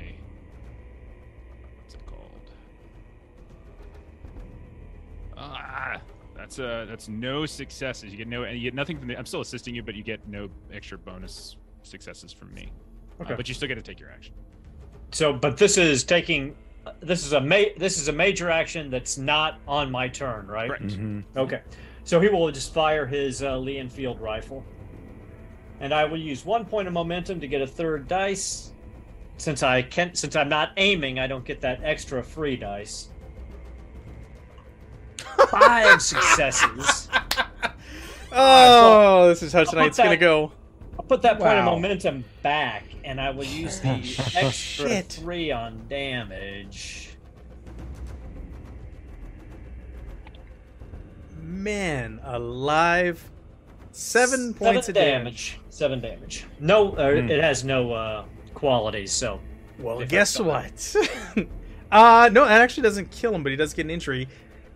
[6.41, 8.11] That's uh, that's no successes.
[8.11, 9.17] You get no, and you get nothing from the.
[9.17, 12.71] I'm still assisting you, but you get no extra bonus successes from me.
[13.19, 13.35] Uh, Okay.
[13.35, 14.33] but you still get to take your action.
[15.11, 16.55] So, but this is taking.
[16.99, 20.67] This is a ma- This is a major action that's not on my turn, right?
[20.69, 20.83] Correct.
[20.87, 21.23] Mhm.
[21.37, 21.61] Okay.
[22.05, 24.65] So he will just fire his uh, Lee Enfield rifle.
[25.79, 28.73] And I will use one point of momentum to get a third dice.
[29.37, 33.09] Since I can't since I'm not aiming, I don't get that extra free dice.
[35.49, 37.09] Five successes.
[38.33, 40.53] Oh, this is how I'll put tonight's gonna go.
[40.97, 43.89] I'll put that point of momentum back, and I will use the
[44.37, 44.51] extra
[44.87, 45.07] Shit.
[45.07, 47.09] three on damage.
[51.41, 53.29] Man, alive.
[53.91, 55.51] Seven points Seven of damage.
[55.51, 55.59] damage.
[55.69, 56.45] Seven damage.
[56.59, 57.29] No, uh, Hmm.
[57.29, 58.23] it has no uh,
[58.53, 59.11] qualities.
[59.11, 59.41] So
[59.79, 60.95] Well, guess what?
[61.91, 64.29] uh no, that actually doesn't kill him, but he does get an injury,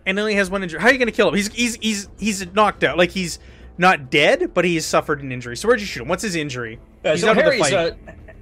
[0.06, 0.80] and only has one injury.
[0.80, 1.34] How are you going to kill him?
[1.34, 2.96] He's he's he's he's knocked out.
[2.96, 3.38] Like he's
[3.76, 5.56] not dead, but he's suffered an injury.
[5.56, 6.08] So where'd you shoot him?
[6.08, 6.80] What's his injury?
[7.04, 7.90] Uh, He's so out of the Harry's uh,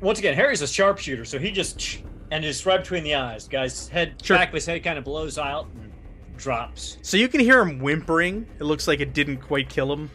[0.00, 1.98] once again Harry's a sharpshooter, so he just
[2.30, 3.48] and just right between the eyes.
[3.48, 4.36] Guy's head Sure.
[4.36, 5.90] back of his head kind of blows out and
[6.36, 6.98] drops.
[7.02, 8.46] So you can hear him whimpering.
[8.60, 10.10] It looks like it didn't quite kill him.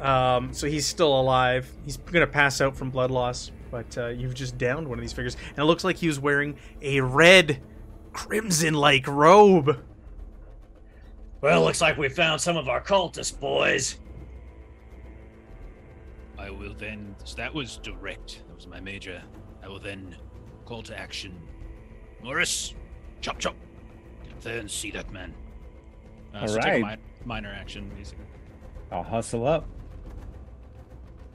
[0.00, 1.70] Um, so he's still alive.
[1.84, 5.12] He's gonna pass out from blood loss, but uh, you've just downed one of these
[5.12, 7.60] figures, and it looks like he was wearing a red,
[8.12, 9.82] crimson-like robe.
[11.42, 13.98] Well, looks like we found some of our cultist boys.
[16.38, 17.16] I will then.
[17.24, 18.42] So that was direct.
[18.46, 19.20] That was my major.
[19.62, 20.16] I will then
[20.64, 21.36] call to action.
[22.22, 22.74] Morris,
[23.20, 23.56] chop chop.
[24.24, 25.34] Get there and see that man.
[26.32, 26.98] Uh, so take a Alright.
[27.00, 28.24] mi- minor action, basically.
[28.92, 29.66] I'll hustle up.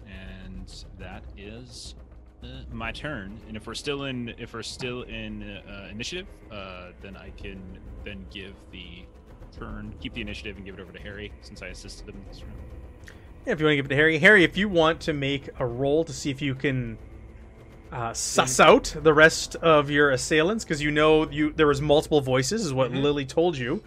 [0.08, 1.96] and that is
[2.44, 3.40] uh, my turn.
[3.48, 7.62] And if we're still in, if we're still in uh, initiative, uh, then I can
[8.06, 9.06] then give the
[9.58, 12.42] turn, keep the initiative, and give it over to Harry since I assisted him this
[12.42, 12.54] round.
[13.46, 15.50] Yeah, if you want to give it to Harry, Harry, if you want to make
[15.60, 16.98] a roll to see if you can
[17.92, 22.20] uh, suss out the rest of your assailants, because you know you there was multiple
[22.20, 23.02] voices, is what Mhm.
[23.02, 23.82] Lily told you.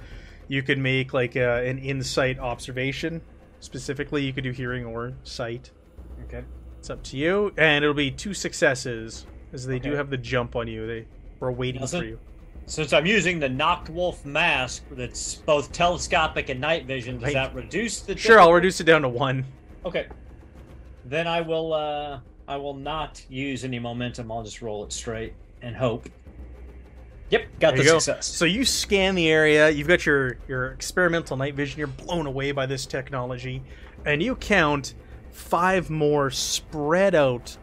[0.48, 3.20] You could make like a, an insight observation.
[3.61, 5.70] Specifically, you could do hearing or sight.
[6.24, 6.42] Okay.
[6.78, 10.56] It's up to you, and it'll be two successes, as they do have the jump
[10.56, 10.87] on you.
[10.87, 11.06] They
[11.38, 12.18] were waiting Doesn't- for you.
[12.70, 17.98] Since I'm using the Nachtwolf mask that's both telescopic and night vision, does that reduce
[18.02, 19.44] the Sure, I'll reduce it down to one.
[19.85, 20.06] Okay.
[21.04, 24.30] Then I will uh I will not use any momentum.
[24.30, 26.09] I'll just roll it straight and hope.
[27.30, 27.98] Yep, got There the you go.
[27.98, 28.28] success.
[28.28, 29.68] So you scan the area.
[29.68, 31.76] You've got your your experimental night vision.
[31.76, 33.64] You're blown away by this technology,
[34.06, 34.94] and you count
[35.33, 37.56] five more spread out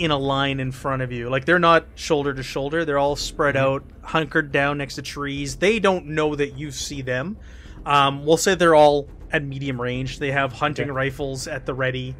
[0.00, 1.28] in a line in front of you.
[1.28, 2.86] Like they're not shoulder to shoulder.
[2.86, 5.56] They're all spread out, hunkered down next to trees.
[5.56, 7.36] They don't know that you see them.
[7.84, 10.18] Um, we'll say they're all at medium range.
[10.18, 10.90] They have hunting Okay.
[10.92, 12.16] rifles at the ready.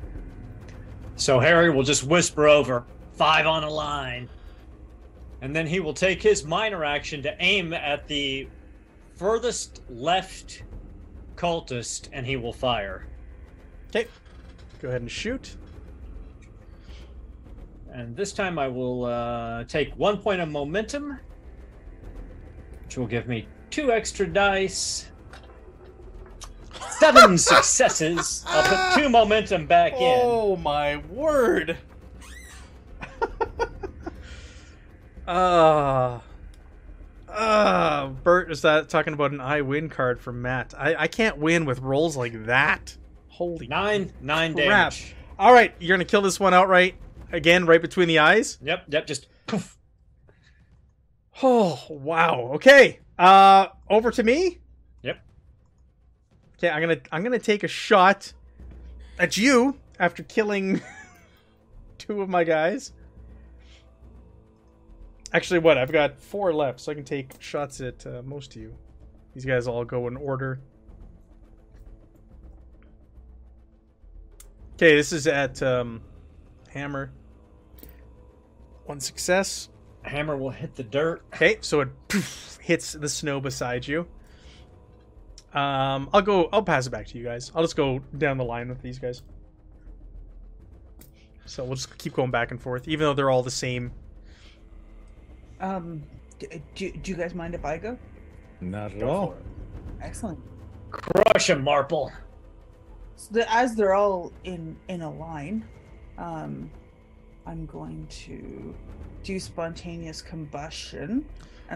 [1.17, 4.29] So Harry will just whisper over, five on a line.
[5.41, 8.47] And then he will take his minor action to aim at the
[9.17, 10.65] furthest left
[11.35, 13.07] cultist and he will fire.
[13.89, 14.07] Okay,
[14.83, 15.57] go ahead and shoot.
[17.93, 21.19] And this time I will uh, take one point of momentum,
[22.85, 25.09] which will give me two extra dice.
[26.91, 28.45] Seven successes.
[28.47, 30.21] I'll put two momentum back in.
[30.23, 31.77] Oh my word!
[35.33, 36.23] Ah,
[37.29, 40.75] ah, Bert is that talking about an I win card from Matt.
[40.77, 42.97] I, I can't win with rolls like that.
[43.29, 44.91] Holy Nine, nine crap!
[44.93, 45.15] damage.
[45.39, 46.97] All right, you're gonna kill this one outright
[47.33, 48.59] again, right between the eyes.
[48.63, 49.77] Yep, yep, just poof.
[51.43, 52.53] Oh wow.
[52.55, 53.01] Okay.
[53.19, 54.59] Uh, over to me.
[55.03, 55.23] Yep.
[56.59, 58.33] Okay, I'm gonna I'm gonna take a shot
[59.19, 60.81] at you after killing
[61.99, 62.93] two of my guys.
[65.33, 65.79] Actually, what?
[65.79, 68.75] I've got four left, so I can take shots at uh, most of you.
[69.33, 70.61] These guys all go in order.
[74.75, 76.01] Okay, this is at um,
[76.71, 77.13] Hammer.
[78.91, 79.69] One success.
[80.03, 81.23] Hammer will hit the dirt.
[81.33, 84.01] Okay, so it poof, hits the snow beside you.
[85.55, 86.49] Um, I'll go.
[86.53, 87.53] I'll pass it back to you guys.
[87.55, 89.23] I'll just go down the line with these guys.
[91.47, 93.93] So we'll just keep going back and forth, even though they're all the same.
[95.61, 96.03] Um,
[96.41, 97.97] d- do, do you guys mind if I go?
[98.61, 99.35] Not at Go all.
[100.03, 100.41] Excellent.
[100.91, 102.11] Crush him, Marple.
[103.15, 105.65] So the, as they're all in in a line,
[106.19, 106.73] um,
[107.51, 108.75] I'm going to
[109.25, 111.25] do spontaneous combustion.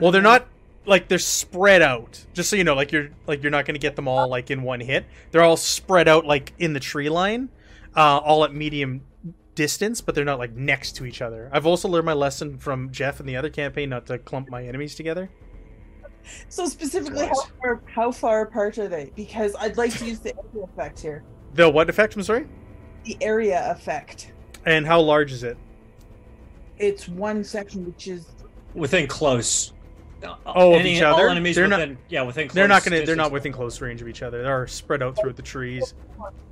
[0.01, 0.47] Well, they're not
[0.87, 2.25] like they're spread out.
[2.33, 4.53] Just so you know, like you're like you're not going to get them all like
[4.53, 5.05] in one hit.
[5.33, 7.49] They're all spread out like in the tree line,
[7.97, 9.01] uh, all at medium
[9.57, 11.51] distance, but they're not like next to each other.
[11.53, 14.65] I've also learned my lesson from Jeff in the other campaign not to clump my
[14.65, 15.29] enemies together.
[16.49, 19.11] So specifically, how far, how far apart are they?
[19.17, 21.25] Because I'd like to use the area effect here.
[21.55, 22.15] The what effect?
[22.15, 22.47] I'm sorry.
[23.03, 24.33] The area effect.
[24.67, 25.59] And how large is it?
[26.79, 28.27] It's one section, which is
[28.75, 29.73] Within close.
[30.47, 31.29] Oh, of each all other?
[31.29, 33.05] enemies They're not- within, yeah, within close They're not gonna.
[33.05, 34.43] They're not within close range of each other.
[34.43, 35.95] They're spread out throughout the trees.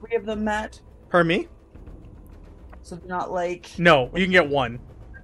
[0.01, 0.81] three of them, met.
[1.09, 1.49] Pardon me.
[2.83, 4.79] So they're not like No, you can get one,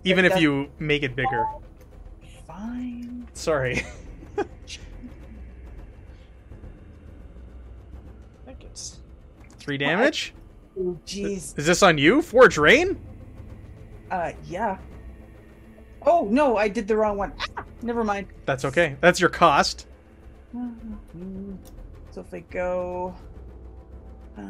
[0.04, 1.44] even if you make it bigger.
[2.46, 3.28] fine.
[3.34, 3.82] Sorry.
[4.38, 4.44] I
[8.46, 8.98] think it's
[9.58, 10.32] Three damage.
[10.78, 11.58] Oh jeez.
[11.58, 12.22] Is this on you?
[12.22, 12.98] Forge Rain?
[14.10, 14.78] Uh yeah.
[16.02, 17.32] Oh no, I did the wrong one.
[17.56, 18.28] Ah, never mind.
[18.44, 18.96] That's okay.
[19.00, 19.86] That's your cost.
[22.10, 23.14] So if I go
[24.38, 24.42] uh,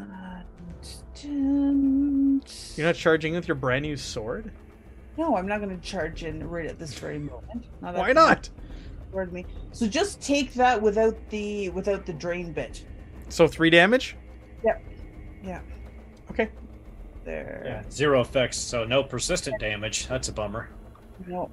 [1.25, 4.53] You're not charging with your brand new sword?
[5.17, 7.67] No, I'm not going to charge in right at this very moment.
[7.81, 8.49] Not Why not?
[9.13, 9.47] you me.
[9.73, 12.85] So just take that without the without the drain bit.
[13.29, 14.17] So three damage?
[14.65, 14.83] Yep.
[15.43, 15.61] Yeah.
[16.31, 16.51] Okay.
[17.25, 17.63] There.
[17.67, 20.07] yeah, zero effects, so no persistent damage.
[20.07, 20.71] That's a bummer.
[21.27, 21.51] No.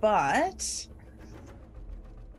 [0.00, 0.86] But.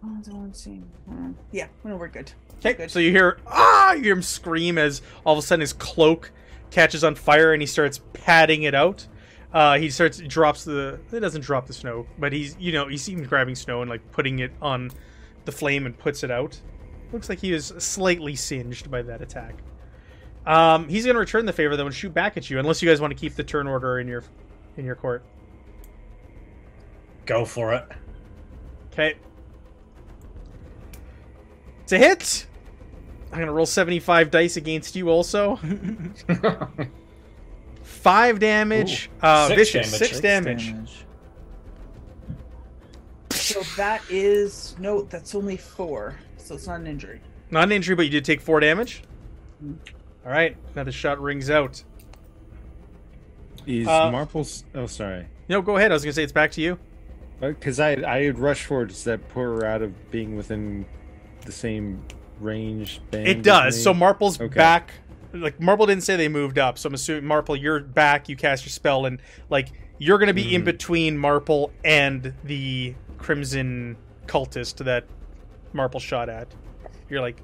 [0.02, 1.32] Hmm.
[1.52, 2.32] Yeah, no, we're good.
[2.60, 2.92] Okay, Good.
[2.92, 6.32] so you hear ah, you hear him scream as all of a sudden his cloak
[6.70, 9.08] catches on fire and he starts patting it out.
[9.54, 13.10] Uh, he starts drops the it doesn't drop the snow, but he's you know he's
[13.10, 14.90] even grabbing snow and like putting it on
[15.46, 16.60] the flame and puts it out.
[17.12, 19.56] Looks like he is slightly singed by that attack.
[20.46, 23.02] Um, he's gonna return the favor though and shoot back at you, unless you guys
[23.02, 24.24] want to keep the turn order in your
[24.78, 25.24] in your court.
[27.26, 27.86] Go for it.
[28.92, 29.16] Okay.
[31.84, 32.46] It's a hit.
[33.32, 35.60] I'm gonna roll 75 dice against you also.
[37.84, 39.10] Five damage.
[39.22, 39.74] Uh, Six vicious.
[39.74, 40.76] damage, Six six damage.
[43.32, 46.18] So that is no, that's only four.
[46.38, 47.22] So it's not an injury.
[47.50, 49.04] Not an injury, but you did take four damage.
[49.64, 49.78] Mhm.
[50.26, 50.56] All right.
[50.74, 51.84] the shot rings out.
[53.66, 54.66] Is Uh, Marple's?
[54.76, 55.28] Oh, sorry.
[55.48, 55.92] No, go ahead.
[55.92, 56.78] I was gonna say it's back to you.
[57.42, 58.90] Because I I had rushed forward.
[58.90, 60.86] Does that put her out of being within
[61.46, 62.04] the same
[62.40, 63.02] range?
[63.12, 63.82] Band It does.
[63.82, 64.54] So Marple's Okay.
[64.56, 64.94] back.
[65.34, 68.30] Like Marple didn't say they moved up, so I'm assuming Marple, you're back.
[68.30, 70.66] You cast your spell, and like you're gonna be in Mhm.
[70.66, 73.96] between Marple and the Crimson
[74.28, 75.06] cultist that
[75.74, 76.48] Marple shot at.
[77.10, 77.42] You're like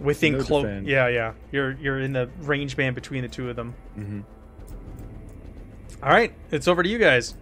[0.00, 0.82] within No close.
[0.84, 1.32] Yeah, yeah.
[1.52, 3.74] You're you're in the range band between the two of them.
[3.98, 4.24] Mhm.
[6.02, 7.34] All right, it's over to you guys.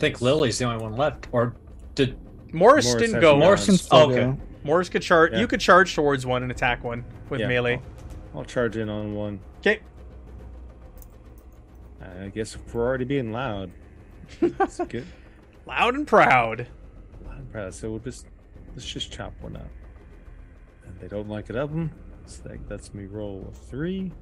[0.00, 1.28] Think Lily's the only one left.
[1.30, 1.54] Or
[1.94, 2.16] did
[2.52, 3.32] Morris, Morris didn't go.
[3.36, 3.38] not.
[3.44, 4.16] Morris, Can still Okay.
[4.16, 4.38] go.
[4.64, 5.32] Morris could charge.
[5.32, 5.38] Yeah.
[5.40, 7.80] You could charge towards one and attack one with Yeah, melee.
[8.34, 9.40] I'll charge in on one.
[9.60, 9.80] Okay.
[12.22, 13.70] I guess we're already being loud.
[14.40, 15.06] It's good.
[15.66, 16.66] Loud and proud.
[17.26, 17.74] Loud and proud.
[17.74, 18.26] So we'll just
[18.74, 19.68] let's just chop one up.
[20.86, 21.90] And they don't like it of them.
[22.26, 24.12] So that lets me roll a three.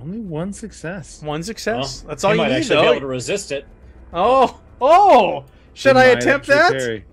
[0.00, 1.22] Only one success.
[1.22, 2.02] One success.
[2.02, 2.82] well, That's all he you might need, actually though.
[2.82, 3.66] be able to resist it.
[4.12, 5.44] Oh, oh!
[5.74, 6.72] Should They I attempt that?
[6.72, 7.04] carry.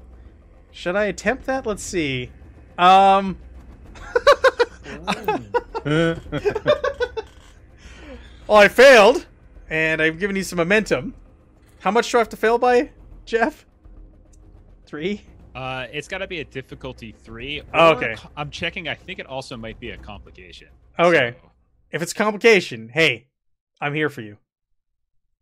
[0.71, 1.65] Should I attempt that?
[1.65, 2.31] Let's see.
[2.77, 3.37] Um.
[5.85, 6.17] well,
[8.49, 9.25] I failed,
[9.69, 11.13] and I've given you some momentum.
[11.79, 12.91] How much do I have to fail by,
[13.25, 13.65] Jeff?
[14.85, 15.21] Three.
[15.53, 17.61] Uh, it's got to be a difficulty three.
[17.73, 18.15] Oh, okay.
[18.35, 18.87] I'm checking.
[18.87, 20.67] I think it also might be a complication.
[20.99, 21.35] Okay.
[21.41, 21.51] So,
[21.95, 23.27] If it's complication, hey,
[23.79, 24.35] I'm here for you.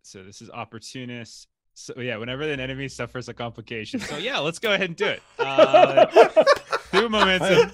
[0.04, 1.48] so this is opportunist.
[1.74, 4.00] So yeah, whenever an enemy suffers a complication.
[4.00, 5.24] So yeah, let's go ahead and do it.
[5.40, 6.06] Uh,
[6.92, 7.72] through momentum.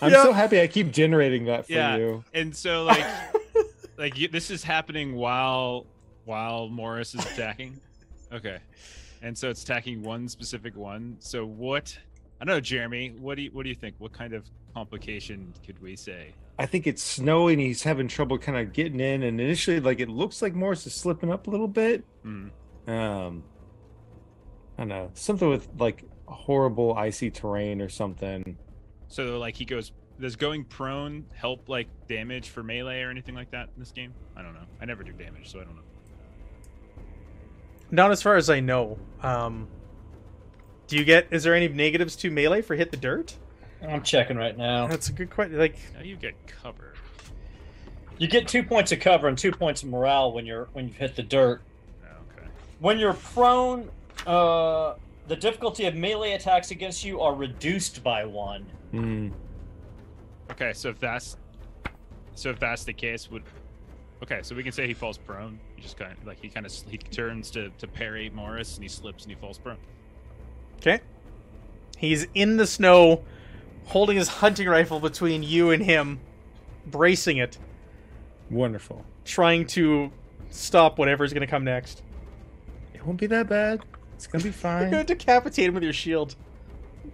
[0.00, 0.22] I'm Yeah.
[0.22, 1.96] so happy I keep generating that for Yeah.
[1.96, 2.24] you.
[2.32, 3.04] And so like
[3.98, 5.86] like you, this is happening while
[6.26, 7.80] while Morris is attacking.
[8.32, 8.58] Okay.
[9.22, 11.16] And so it's attacking one specific one.
[11.18, 11.98] So what
[12.40, 13.96] I don't know, Jeremy, what do you what do you think?
[13.98, 16.34] What kind of complication could we say?
[16.58, 17.58] I think it's snowing.
[17.58, 20.94] He's having trouble kind of getting in, and initially, like it looks like Morris is
[20.94, 22.04] slipping up a little bit.
[22.22, 22.48] Hmm.
[22.86, 23.44] Um,
[24.76, 28.56] I don't know something with like horrible icy terrain or something.
[29.08, 33.50] So like he goes does going prone help like damage for melee or anything like
[33.50, 34.14] that in this game?
[34.36, 34.66] I don't know.
[34.80, 35.82] I never do damage, so I don't know.
[37.90, 38.98] Not as far as I know.
[39.22, 39.66] Um,
[40.86, 41.28] do you get?
[41.30, 43.36] Is there any negatives to melee for hit the dirt?
[43.86, 44.86] I'm checking right now.
[44.86, 45.58] That's a good question.
[45.58, 46.94] Like, Now you get cover.
[48.18, 50.94] You get two points of cover and two points of morale when you're when you
[50.94, 51.62] hit the dirt.
[52.04, 52.46] Okay.
[52.78, 53.88] When you're prone,
[54.26, 54.94] uh,
[55.26, 58.66] the difficulty of melee attacks against you are reduced by one.
[58.90, 59.28] Hmm.
[60.50, 61.36] Okay, so if that's
[62.34, 63.44] so if that's the case, would
[64.22, 65.58] okay, so we can say he falls prone.
[65.76, 68.82] He just kind of like he kind of he turns to to parry Morris and
[68.82, 69.78] he slips and he falls prone.
[70.78, 71.00] okay,
[71.96, 73.22] he's in the snow,
[73.86, 76.20] holding his hunting rifle between you and him,
[76.86, 77.58] bracing it,
[78.50, 79.04] Wonderful.
[79.24, 80.10] trying to
[80.50, 82.02] stop whatever's going to come next.
[82.94, 83.80] It won't be that bad.
[84.14, 84.82] It's gonna be fine.
[84.82, 86.34] You're going to decapitate him with your shield.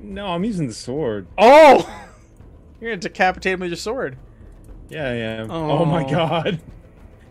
[0.01, 1.27] no, I'm using the sword.
[1.39, 1.89] Oh,
[2.81, 4.19] You're gonna decapitate him with your sword.
[4.91, 5.51] Yeah, I am.
[5.51, 5.85] Oh, oh.
[5.87, 6.09] my Oh.
[6.09, 6.61] god.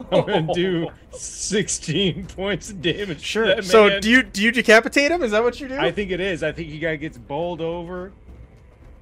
[0.11, 3.19] I'm gonna do 16 points of damage.
[3.19, 3.61] to Sure.
[3.61, 5.21] So do you do you decapitate him?
[5.23, 5.77] Is that what you do?
[5.77, 6.41] I think it is.
[6.43, 8.11] I think you guy gets bowled over,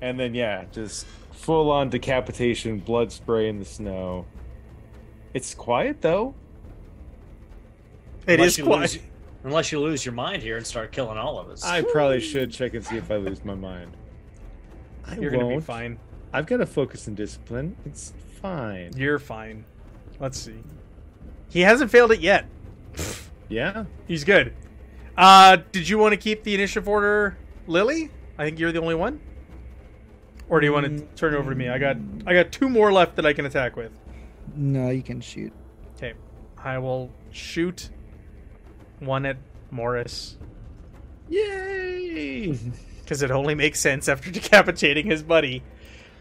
[0.04, 4.26] and then yeah, just full on decapitation, blood spray in the snow.
[5.34, 6.36] It's quiet though.
[8.28, 8.80] it Unless is you quiet.
[8.82, 9.00] lose-
[9.46, 11.64] unless you lose your mind here and start killing all of us.
[11.66, 13.96] I probably should check and see if I lose my mind.
[15.06, 15.42] I You're won't.
[15.44, 16.00] gonna be fine.
[16.32, 17.76] I've got to focus and discipline.
[17.86, 18.92] It's fine.
[18.96, 19.66] You're fine.
[20.20, 20.56] Let's see.
[21.50, 22.46] He hasn't failed it yet.
[23.50, 23.84] Yeah.
[24.08, 24.54] He's good.
[25.16, 27.38] Uh, did you want to keep the initiative order,
[27.68, 28.10] Lily?
[28.38, 29.20] I think you're the only one.
[30.50, 31.16] Or do you want to mm.
[31.16, 31.70] turn it over to me?
[31.70, 33.92] I got I got two more left that I can attack with.
[34.56, 35.54] No, you can shoot.
[35.96, 36.14] Okay,
[36.58, 37.90] I will shoot
[39.00, 39.38] one at
[39.72, 40.38] Morris
[41.30, 42.58] Yay!
[43.02, 45.64] because it only makes sense after decapitating his buddy.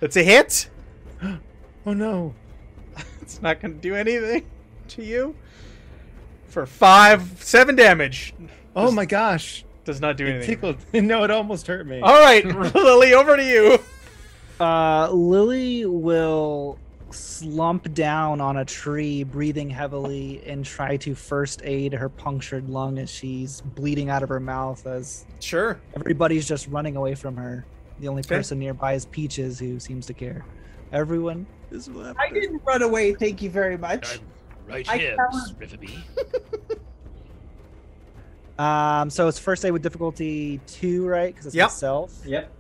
[0.01, 0.69] That's a hit.
[1.23, 2.35] oh no.
[3.23, 4.45] It's not going to do anything
[4.89, 5.37] to you.
[6.49, 8.35] For five, seven damage.
[8.75, 9.65] Oh my gosh.
[9.85, 10.47] Does not do It anything.
[10.49, 10.77] tickled.
[10.93, 12.01] No, it almost hurt me.
[12.01, 13.79] All right, Lily, over to you.
[14.63, 16.79] Uh, Lily will
[17.11, 22.97] slump down on a tree, breathing heavily, and try to first aid her punctured lung
[23.01, 25.81] as she's bleeding out of her mouth as Sure.
[25.97, 27.65] everybody's just running away from her.
[27.99, 28.37] The only Okay.
[28.37, 30.45] person nearby is Peaches, who seems to care.
[30.93, 32.17] Everyone is left.
[32.21, 33.15] I didn't run away.
[33.15, 34.21] Thank you very much.
[34.21, 35.91] I'm right I here, covered- Riverby.
[38.59, 41.33] Um, so it's first aid with difficulty two, right?
[41.35, 41.65] Because it's Yep.
[41.71, 42.23] myself.
[42.25, 42.53] Yep.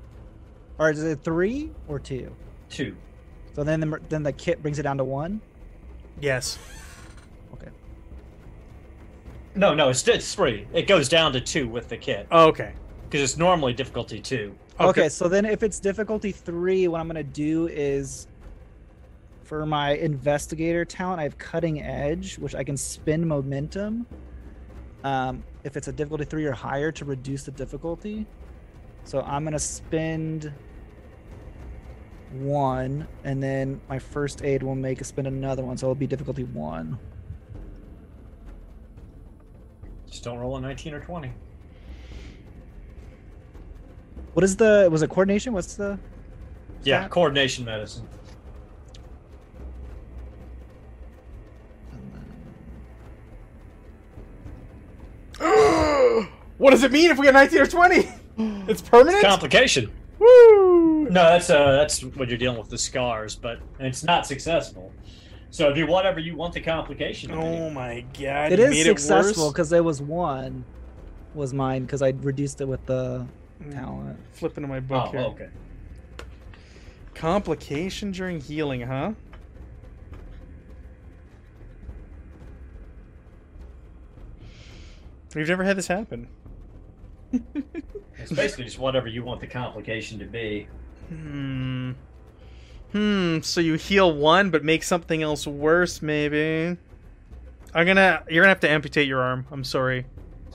[0.78, 2.34] Or is it three or two?
[2.70, 2.96] Two.
[3.54, 5.40] So then the, then the kit brings it down to one.
[6.20, 6.58] Yes.
[7.54, 7.70] Okay.
[9.54, 10.66] No, no, it's, it's three.
[10.72, 12.72] It goes down to two with the kit Okay.
[13.04, 14.54] because it's normally difficulty two.
[14.80, 15.08] Okay.
[15.08, 18.26] so then if it's difficulty three, what I'm gonna do is
[19.44, 24.06] for my investigator talent, I have cutting edge, which I can spin momentum.
[25.04, 28.26] Um, if it's a difficulty three or higher to reduce the difficulty.
[29.04, 30.52] So I'm gonna spend
[32.32, 36.06] one, and then my first aid will make a spend another one, so it'll be
[36.06, 36.98] difficulty one.
[40.10, 41.32] Just don't roll a 19 or 20.
[44.34, 45.52] What is the was it coordination?
[45.52, 45.98] What's the
[46.84, 47.10] Yeah, Stat?
[47.10, 48.06] coordination medicine.
[56.58, 58.08] what does it mean if we get 19 or 20?
[58.68, 59.22] It's permanent?
[59.24, 59.90] Complication.
[60.18, 61.04] Woo!
[61.04, 64.92] No, that's uh, that's when you're dealing with the scars, but it's not successful.
[65.50, 67.42] So do whatever you want the complication to be.
[67.42, 68.52] Oh my god.
[68.52, 69.52] it you is made successful worse.
[69.52, 70.64] because there was one
[71.34, 73.26] was mine because I reduced it with the
[73.70, 74.18] talent.
[74.32, 75.20] Flipping to my book Oh, here.
[75.20, 75.48] okay.
[77.14, 79.12] Complication during healing, huh?
[85.34, 86.28] We've never had this happen.
[88.22, 90.66] It's basically just whatever you want the complication to be.
[91.08, 91.92] Hmm.
[92.92, 93.40] Hmm.
[93.40, 96.76] So you heal one, but make something else worse, maybe.
[97.74, 98.22] I'm gonna.
[98.28, 99.46] You're gonna have to amputate your arm.
[99.50, 100.06] I'm sorry.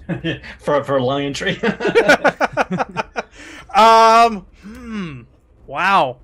[0.59, 1.59] for for lung tree.
[3.76, 4.45] um.
[4.61, 5.22] Hmm.
[5.65, 6.20] Wow.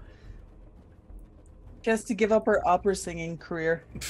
[1.81, 3.83] Just to give up her opera singing career.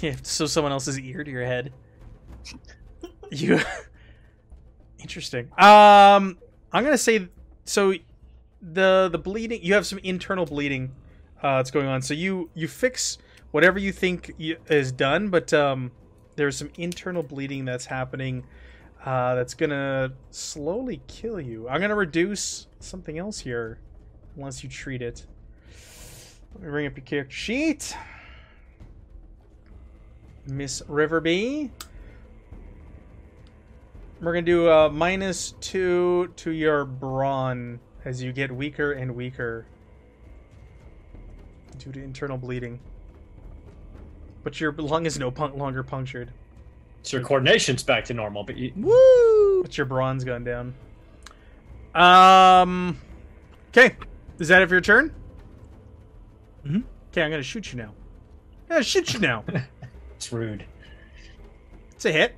[0.00, 0.16] Yeah.
[0.22, 1.70] So someone else's ear to your head.
[3.30, 3.60] You.
[4.98, 5.48] Interesting.
[5.58, 6.38] Um.
[6.72, 7.28] I'm gonna say.
[7.64, 7.94] So,
[8.60, 9.62] the the bleeding.
[9.62, 10.92] You have some internal bleeding.
[11.42, 12.02] Uh, that's going on.
[12.02, 13.18] So you you fix
[13.50, 15.90] whatever you think y- is done, but um,
[16.36, 18.44] there's some internal bleeding that's happening.
[19.04, 21.68] Uh, that's gonna slowly kill you.
[21.68, 23.78] I'm gonna reduce something else here,
[24.36, 25.26] unless you treat it.
[26.54, 27.96] Let me bring up your character sheet.
[30.46, 31.70] Miss Riverby.
[34.22, 39.66] We're gonna do a minus two to your brawn as you get weaker and weaker
[41.78, 42.78] due to internal bleeding.
[44.44, 46.30] But your lung is no pun- longer punctured.
[47.02, 49.62] so your coordination's back to normal, but you, Woo!
[49.62, 50.74] But your brawn's gone down.
[51.92, 52.98] Um.
[53.70, 53.96] Okay.
[54.38, 55.12] Is that it for your turn?
[56.64, 56.84] Mhm.
[57.10, 57.92] Okay, I'm gonna shoot you now.
[58.70, 59.44] I'm gonna shoot you now.
[60.14, 60.64] it's rude.
[61.90, 62.36] it's a hit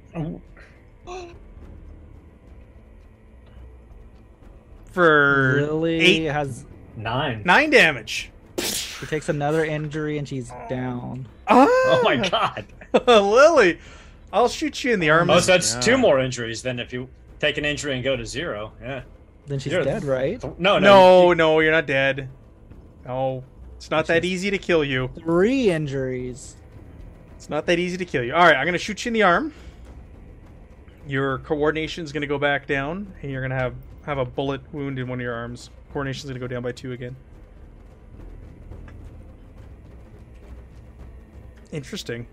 [4.94, 6.64] for Lily eight has
[6.96, 7.42] Nine.
[7.44, 8.30] nine damage.
[8.58, 11.26] she takes another injury and she's down.
[11.48, 12.64] Oh, oh my god.
[13.06, 13.78] Lily,
[14.32, 15.28] I'll shoot you in the arm.
[15.28, 15.80] Oh, so that's Yeah.
[15.80, 17.08] two more injuries than if you
[17.40, 18.72] take an injury and go to zero.
[18.80, 19.02] Yeah.
[19.46, 20.42] Then she's You're- dead, right?
[20.58, 20.78] No, no.
[20.78, 22.28] no, you- no, you're not dead.
[23.04, 23.44] No,
[23.76, 25.10] It's not that easy to kill you.
[25.18, 26.54] Three injuries.
[27.36, 28.32] It's not that easy to kill you.
[28.34, 29.52] All right, I'm gonna shoot you in the arm.
[31.06, 33.74] Your coordination's gonna go back down, and you're gonna have
[34.06, 35.70] have a bullet wound in one of your arms.
[35.92, 37.16] Coordination's gonna go down by two again.
[41.72, 42.26] Interesting.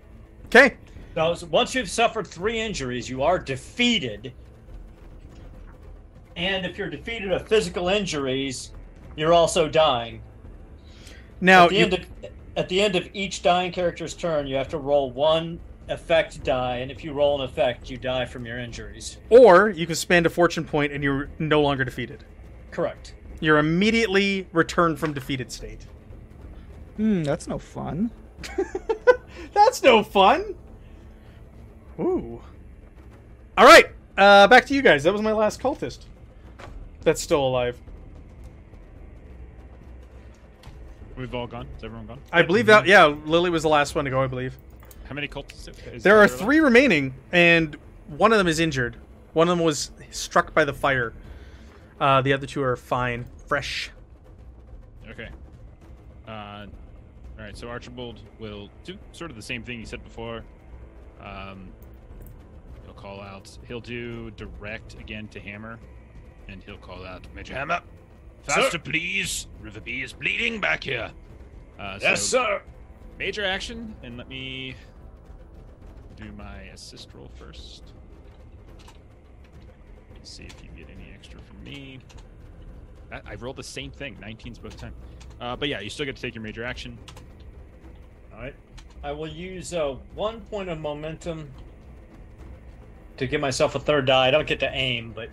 [0.46, 0.76] Okay.
[1.14, 4.32] So, once you've suffered three injuries, you are defeated.
[6.36, 8.70] And if you're defeated of physical injuries,
[9.16, 10.22] you're also dying.
[11.40, 12.06] Now at the you, end of
[12.56, 15.58] at the end of each dying character's turn, you have to roll one
[15.92, 19.18] effect die, and if you roll an effect, you die from your injuries.
[19.30, 22.24] or you can spend a fortune point, and you're no longer defeated.
[22.70, 23.14] Correct.
[23.40, 25.86] You're immediately returned from defeated state.
[26.96, 28.10] Hmm, that's no fun.
[29.54, 30.54] That's no fun.
[32.00, 32.40] Ooh.
[33.56, 33.86] All right,
[34.16, 35.04] uh, back to you guys.
[35.04, 36.00] That was my last cultist.
[37.02, 37.78] That's still alive.
[41.16, 41.66] We've all gone.
[41.76, 42.20] Is everyone gone?
[42.32, 42.86] I believe that.
[42.86, 44.22] Yeah, Lily was the last one to go.
[44.22, 44.56] I believe
[45.08, 45.68] How many cultists?
[45.94, 46.34] Is there are left?
[46.38, 47.76] three remaining, and
[48.08, 48.96] one of them is injured.
[49.32, 51.12] One of them was struck by the fire.
[52.00, 53.90] Uh, the other two are fine, fresh.
[55.08, 55.28] Okay.
[56.26, 56.66] Uh,
[57.38, 57.56] all right.
[57.56, 60.42] So Archibald will do sort of the same thing he said before.
[61.22, 61.68] Um,
[62.84, 63.56] he'll call out.
[63.68, 65.78] He'll do direct again to Hammer,
[66.48, 67.80] and he'll call out Major Hammer.
[68.42, 69.46] Faster, please.
[69.62, 71.10] Riverby is bleeding back here.
[71.78, 72.62] Uh, Yes, sir.
[73.18, 74.74] Major action, and let me
[76.22, 77.92] do my assist roll first.
[80.22, 81.98] See if you get any extra from me.
[83.10, 84.94] That, I rolled the same thing, 19s both time.
[85.40, 86.96] Uh, but yeah, you still get to take your major action.
[88.32, 88.54] All right.
[89.02, 91.50] I will use uh, one point of momentum
[93.16, 94.28] to give myself a third die.
[94.28, 95.28] I don't get to aim, but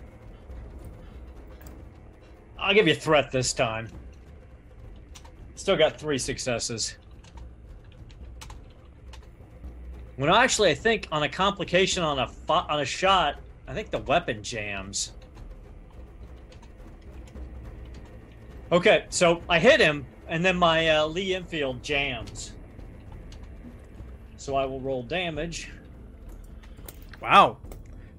[2.58, 3.88] I'll give you threat this time.
[5.54, 6.96] Still got three successes.
[10.20, 14.00] When actually, I think on a complication on a on a shot, I think the
[14.00, 15.12] weapon jams.
[18.70, 22.52] Okay, so I hit him, and then my uh, Lee Enfield jams.
[24.36, 25.70] So I will roll damage.
[27.22, 27.56] Wow.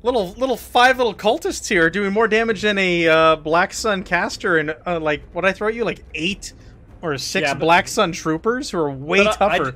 [0.01, 4.57] Little little five little cultists here doing more damage than a uh, Black Sun caster
[4.57, 6.53] and uh, like what I throw at you like eight
[7.03, 9.73] or six Yeah, but- Black Sun troopers who are way But I-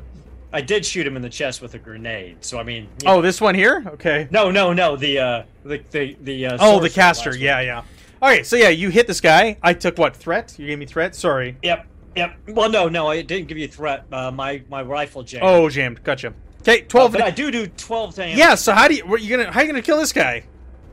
[0.54, 0.66] I tougher.
[0.66, 2.88] d- I did shoot him in the chest with a grenade, so I mean.
[3.06, 3.84] oh, this one here?
[3.88, 4.28] Okay.
[4.32, 4.96] no, no, no!
[4.96, 6.46] The uh, the the the.
[6.48, 7.36] Uh, Oh, the caster.
[7.36, 7.84] Yeah, yeah.
[8.22, 9.58] All right, so yeah, you hit this guy.
[9.62, 10.56] I took what threat?
[10.58, 11.16] You gave me threat.
[11.16, 11.58] Sorry.
[11.62, 11.86] Yep,
[12.16, 12.36] yep.
[12.48, 14.06] Well, no, no, I didn't give you threat.
[14.12, 15.44] Uh, my my rifle jammed.
[15.46, 16.04] Oh, jammed.
[16.04, 16.34] Gotcha.
[16.62, 17.12] Okay, Uh, twelve.
[17.12, 18.38] but I do do twelve damage.
[18.38, 18.56] yeah.
[18.56, 19.06] So how do you?
[19.06, 19.52] What you gonna?
[19.52, 20.44] How you gonna kill this guy?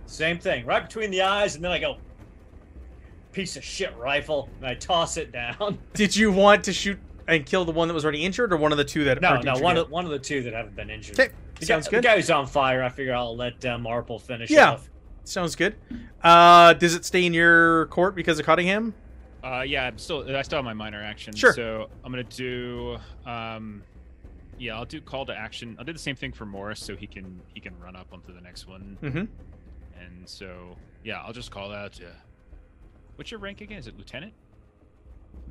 [0.07, 1.97] Same thing, right between the eyes, and then I go.
[3.33, 5.79] Piece of shit rifle, and I toss it down.
[5.95, 6.99] Did you want to shoot
[7.29, 9.21] and kill the one that was already injured, or one of the two that?
[9.21, 9.85] No, are no, injured one yet?
[9.87, 11.19] of one of the two that haven't been injured.
[11.19, 11.99] Okay, The sounds guy, good.
[12.05, 12.83] The guy who's on fire.
[12.83, 14.73] I figure I'll let uh, Marple finish Yeah.
[14.73, 14.89] off.
[15.25, 15.77] Sounds good.
[16.23, 18.93] Uh, does it stay in your court because of Cottingham?
[19.45, 20.25] Uh, yeah, I'm still.
[20.37, 21.35] I still have my minor action.
[21.35, 21.53] Sure.
[21.53, 22.97] So I'm gonna do.
[23.27, 23.83] Um,
[24.59, 25.75] yeah, I'll do call to action.
[25.79, 28.33] I'll do the same thing for Morris, so he can he can run up onto
[28.35, 28.97] the next one.
[29.03, 29.19] Mm-hmm.
[30.01, 31.99] And so yeah, I'll just call out.
[32.01, 32.09] Uh,
[33.17, 33.79] what's your rank again?
[33.79, 34.33] Is it lieutenant?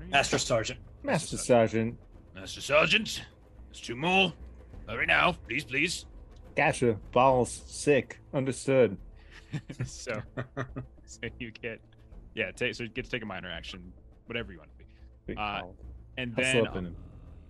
[0.10, 1.08] What are you?
[1.10, 1.98] Master Sergeant.
[1.98, 1.98] Master Sergeant.
[2.36, 3.26] Master Sergeant,
[3.68, 4.34] there's two more.
[4.88, 6.06] Hurry now, please, please.
[6.56, 6.98] Gotcha.
[7.12, 7.64] Balls.
[7.68, 8.20] Sick.
[8.34, 8.98] Understood.
[9.86, 10.22] so,
[11.06, 11.80] so you get
[12.36, 13.92] yeah, take so you get to take a minor action,
[14.26, 14.86] whatever you want to be.
[15.28, 15.64] Big Uh.
[16.18, 16.96] And then up in him.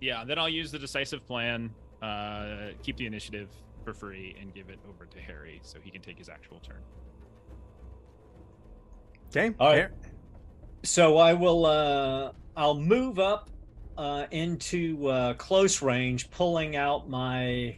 [0.00, 3.48] yeah, then I'll use the decisive plan, uh, keep the initiative
[3.84, 6.80] for free, and give it over to Harry so he can take his actual turn.
[9.28, 9.54] Okay.
[9.58, 9.74] All right.
[9.76, 9.92] there.
[10.84, 11.66] So I will.
[11.66, 13.48] uh I'll move up
[13.96, 17.76] uh into uh close range, pulling out my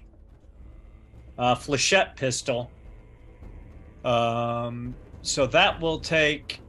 [1.39, 2.71] uh flechette pistol.
[4.05, 4.95] Um.
[5.23, 6.61] So that will take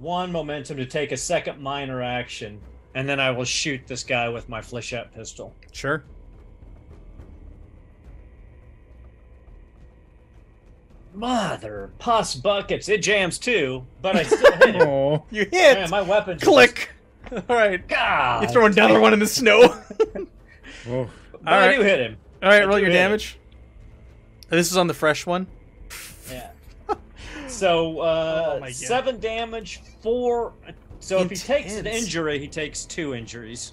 [0.00, 2.60] one momentum to take a second minor action,
[2.94, 5.54] and then I will shoot this guy with my flechette pistol.
[5.72, 6.04] Sure.
[11.14, 12.88] Mother pus buckets!
[12.88, 14.82] It jams too, but I still hit him.
[14.88, 15.24] Oh.
[15.30, 15.78] You hit.
[15.78, 16.38] Man, my weapon.
[16.38, 16.90] Click.
[17.48, 17.86] All right.
[17.88, 18.42] God.
[18.42, 19.74] You throw another one in the snow.
[20.88, 21.10] Oh.
[21.42, 21.76] But I Alright.
[21.76, 22.16] do hit him.
[22.42, 22.62] All right.
[22.62, 23.36] I Roll your damage.
[24.48, 25.46] This is on the fresh one.
[26.30, 26.50] Yeah.
[27.48, 30.52] So uh, Oh seven damage, four.
[31.00, 33.72] So if he takes an injury, he takes two injuries.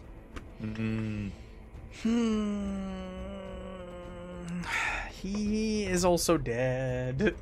[0.61, 1.31] Mm.
[2.01, 3.01] Hmm.
[5.21, 7.35] He is also dead.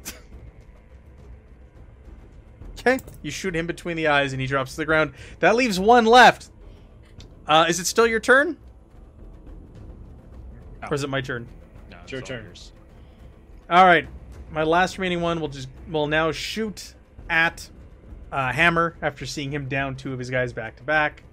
[2.86, 5.13] Okay, you shoot him between the eyes and he drops to the ground.
[5.39, 6.49] That leaves one left.
[7.47, 8.57] Uh, is it still your turn?
[10.84, 10.88] Oh.
[10.91, 11.47] Or is it my turn?
[11.89, 12.43] No, It's your all turn.
[12.45, 12.71] yours.
[13.69, 14.07] All right.
[14.51, 16.93] My last remaining one will just will now shoot
[17.29, 17.69] at
[18.31, 21.23] uh, Hammer after seeing him down two of his guys back to back.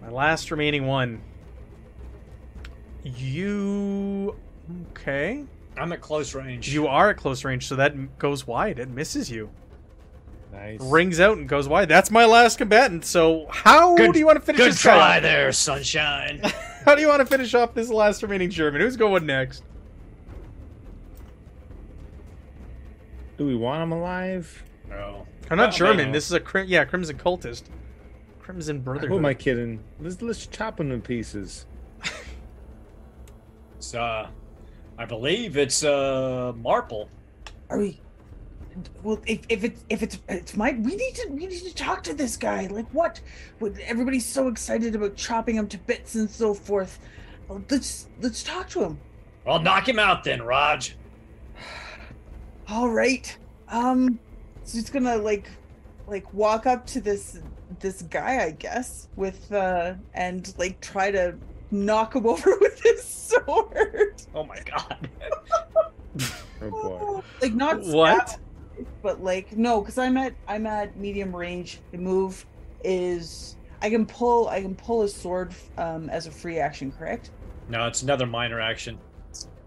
[0.00, 1.20] My last remaining one.
[3.04, 4.36] You
[4.90, 5.44] okay?
[5.76, 6.68] I'm at close range.
[6.72, 8.78] You are at close range, so that goes wide.
[8.78, 9.50] It misses you.
[10.52, 10.80] Nice.
[10.80, 11.88] Rings out and goes wide.
[11.88, 13.04] That's my last combatant.
[13.06, 15.20] So how Good- do you want to finish Good this try guy?
[15.20, 16.40] there, sunshine.
[16.84, 18.80] How do you want to finish off this last remaining German?
[18.80, 19.62] Who's going next?
[23.38, 24.62] Do we want him alive?
[24.88, 25.26] no.
[25.50, 26.06] I'm not Oh, German.
[26.08, 26.12] no.
[26.12, 27.64] This is a crim- yeah Crimson cultist.
[28.40, 29.10] Crimson Brotherhood.
[29.10, 29.80] Who am I kidding?
[30.00, 31.66] Let's let's chop him in pieces.
[33.76, 34.28] It's, uh,
[34.98, 37.08] I believe it's uh Marple.
[37.70, 38.00] Are we?
[39.02, 42.02] Well, if, if it's if it's it's my we need to we need to talk
[42.04, 42.66] to this guy.
[42.66, 43.20] Like what?
[43.58, 46.98] What- Everybody's so excited about chopping him to bits and so forth.
[47.48, 48.98] Well, let's let's talk to him.
[49.44, 50.96] Well, knock him out then, Raj.
[52.68, 53.36] All right.
[53.68, 54.18] Um,
[54.64, 55.48] so he's gonna like
[56.06, 57.40] like walk up to this
[57.80, 61.36] this guy, I guess, with uh and like try to
[61.70, 64.22] knock him over with his sword.
[64.34, 65.08] Oh my god.
[66.64, 67.22] Oh boy.
[67.42, 68.38] like not stab What?
[68.84, 71.80] Him, but like no, because I'm at I'm at medium range.
[71.90, 72.44] The move
[72.84, 77.30] is I can pull I can pull a sword um as a free action, correct?
[77.68, 78.98] No, it's another minor action.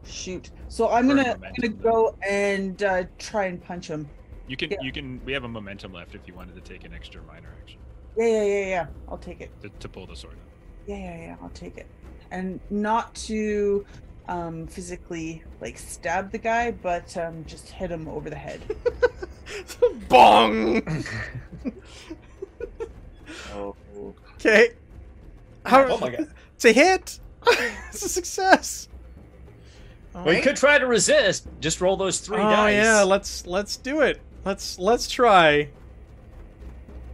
[0.06, 0.52] Shoot.
[0.68, 4.08] So I'm Burn gonna I'm gonna go and uh, try and punch him.
[4.48, 4.78] You can Yeah.
[4.82, 7.50] you can we have a momentum left if you wanted to take an extra minor
[7.60, 7.80] action
[8.18, 8.88] Yeah, yeah, yeah, yeah.
[9.10, 9.50] I'll take it.
[9.62, 10.36] to, to pull the sword.
[10.36, 10.40] Up.
[10.86, 11.36] Yeah, yeah, yeah.
[11.42, 11.88] I'll take it.
[12.32, 13.86] And not to
[14.28, 18.62] um physically like stab the guy, but um just hit him over the head.
[20.10, 20.82] Bong.
[23.54, 23.76] Oh.
[24.36, 24.72] Okay.
[25.66, 26.32] How, Oh my god.
[26.56, 27.20] It's a hit.
[27.48, 28.88] it's a success.
[30.14, 30.44] All We right.
[30.44, 31.48] could try to resist.
[31.60, 32.74] Just roll those three oh dice.
[32.76, 34.22] yeah, let's let's do it.
[34.46, 35.70] Let's let's try.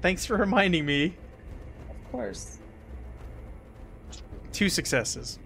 [0.01, 1.15] Thanks for reminding me.
[1.89, 2.57] Of course.
[4.51, 5.39] Two successes.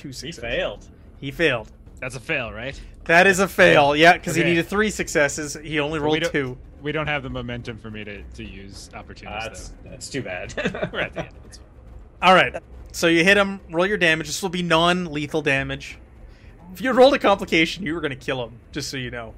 [0.00, 0.88] Two he failed.
[1.18, 1.70] He failed.
[2.00, 2.80] That's a fail, right?
[3.04, 3.94] That is a fail.
[3.94, 5.58] Yeah, because he needed three successes.
[5.62, 6.58] He only So we rolled two.
[6.80, 10.22] We don't have the momentum for me to, to use opportunities Uh, that's that's too
[10.22, 10.54] bad.
[10.92, 11.34] We're at the end.
[11.44, 11.66] It's fine.
[12.22, 12.62] All right.
[12.92, 13.60] So you hit him.
[13.70, 14.28] Roll your damage.
[14.28, 15.98] This will be non-lethal damage.
[16.72, 18.58] If you rolled a complication, you were going to kill him.
[18.72, 19.34] Just so you know.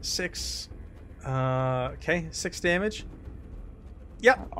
[0.00, 0.68] Six.
[1.24, 3.06] Uh, okay, six damage.
[4.20, 4.52] Yep.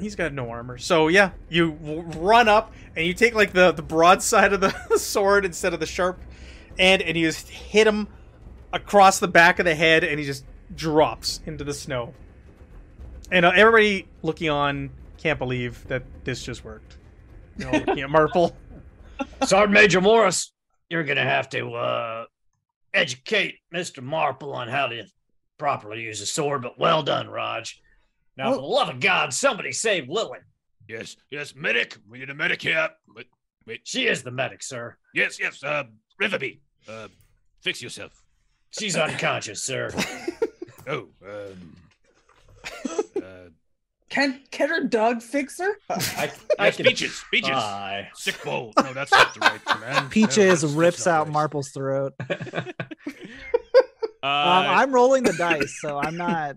[0.00, 0.78] He's got no armor.
[0.78, 1.72] So yeah, you
[2.16, 5.80] run up and you take like the the broad side of the sword instead of
[5.80, 6.20] the sharp
[6.78, 8.08] end, and you just hit him
[8.72, 12.14] across the back of the head, and he just drops into the snow.
[13.30, 16.96] And uh, everybody looking on can't believe that this just worked.
[17.56, 18.56] You know, looking at Marple.
[19.44, 20.52] Sergeant Major Morris,
[20.90, 22.24] you're gonna have to uh,
[22.92, 25.04] educate Mister Marple on how to
[25.56, 26.62] properly use a sword.
[26.62, 27.80] But well done, Raj.
[28.36, 30.38] Now, for the love of God, somebody save Lily.
[30.88, 31.96] Yes, yes, medic.
[32.08, 32.88] We need a medic here.
[33.14, 33.26] But
[33.84, 34.96] She is the medic, sir.
[35.14, 35.62] yes, yes.
[35.62, 35.84] Uh,
[36.20, 36.58] Riverby,
[36.88, 37.08] uh,
[37.62, 38.22] fix yourself.
[38.70, 39.90] She's unconscious, sir.
[40.86, 41.76] Oh, um,
[43.16, 43.48] uh,
[44.10, 45.78] Can can her dog fix her?
[45.88, 47.48] I, I yes, can Peaches, Peaches.
[47.48, 48.10] try.
[48.14, 48.74] Sick bowl.
[48.78, 50.10] No, that's not the right command.
[50.10, 51.32] Peaches that's- that's rips out right.
[51.32, 52.12] Marple's throat.
[52.20, 52.62] Uh,
[54.22, 56.56] Um, I'm rolling the dice, so I'm not.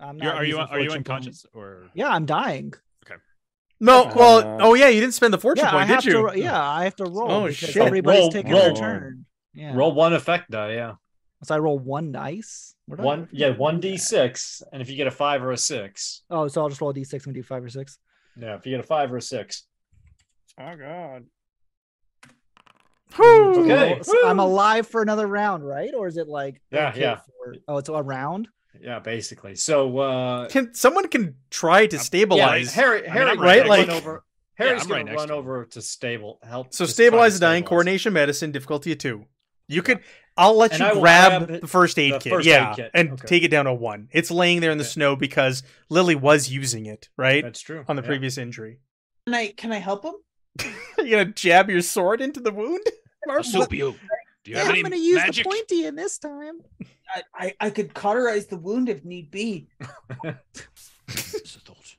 [0.00, 0.24] I'm not.
[0.24, 0.96] you're, you are you fortune point.
[0.96, 2.72] unconscious or Yeah, I'm dying.
[3.04, 3.16] Okay.
[3.80, 6.06] No, well, Uh, oh yeah, you didn't spend the fortune yeah, I point, have did
[6.06, 6.12] you?
[6.18, 6.22] to.
[6.24, 7.30] ro- Yeah, I have to roll.
[7.30, 7.76] Oh, because shit.
[7.78, 8.60] Everybody's Roll- taking roll.
[8.62, 9.26] their turn.
[9.54, 9.74] Yeah.
[9.74, 10.94] Roll one effect die, yeah.
[11.44, 12.74] So I roll one dice.
[12.86, 15.52] What do I- One, yeah, one d six, and if you get a five or
[15.52, 17.98] a six, Oh, so I'll just roll a d6 and do five or six.
[18.36, 19.64] yeah, if you get a five or a six,
[20.60, 21.24] Oh god.
[23.18, 23.98] Okay.
[24.02, 25.92] So I'm alive for another round, right?
[25.94, 27.16] Or is it like Yeah, yeah.
[27.16, 28.48] for- oh, it's a round.
[28.82, 29.54] Yeah, basically.
[29.54, 32.74] So, uh, Can someone can try to stabilize yeah, stabilize?
[32.74, 34.24] Harry, Harry, I'm right right, like over.
[34.54, 36.74] Harry's I'm gonna next run to over to stable help.
[36.74, 37.68] so just try to stabilize the dying, stabilize.
[37.68, 39.24] coordination medicine, difficulty of two.
[39.68, 40.00] You could.
[40.36, 42.90] I'll let And you grab, grab the first aid the kit, first aid yeah, kit.
[42.94, 43.26] and Okay.
[43.26, 44.08] take it down to one.
[44.12, 44.90] It's laying there in the Okay.
[44.92, 47.84] snow because Lily was using it, right, That's true.
[47.88, 48.06] on the yeah.
[48.08, 48.78] previous injury.
[49.26, 50.14] Can I can I help him?
[50.98, 52.84] you gonna jab your sword into the wound?
[53.28, 53.94] I'll soap you.
[54.48, 55.44] Do you Yeah, have I'm gonna use magic?
[55.44, 56.60] the pointy in this time.
[57.14, 59.68] I, I I could cauterize the wound if need be.
[60.22, 61.96] That's a thought.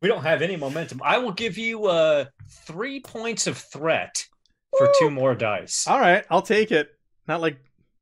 [0.00, 1.02] We don't have any momentum.
[1.04, 2.24] I will give you uh
[2.66, 4.24] three points of threat
[4.78, 5.86] for two more dice.
[5.86, 6.88] All right, I'll take it.
[7.28, 7.58] Not like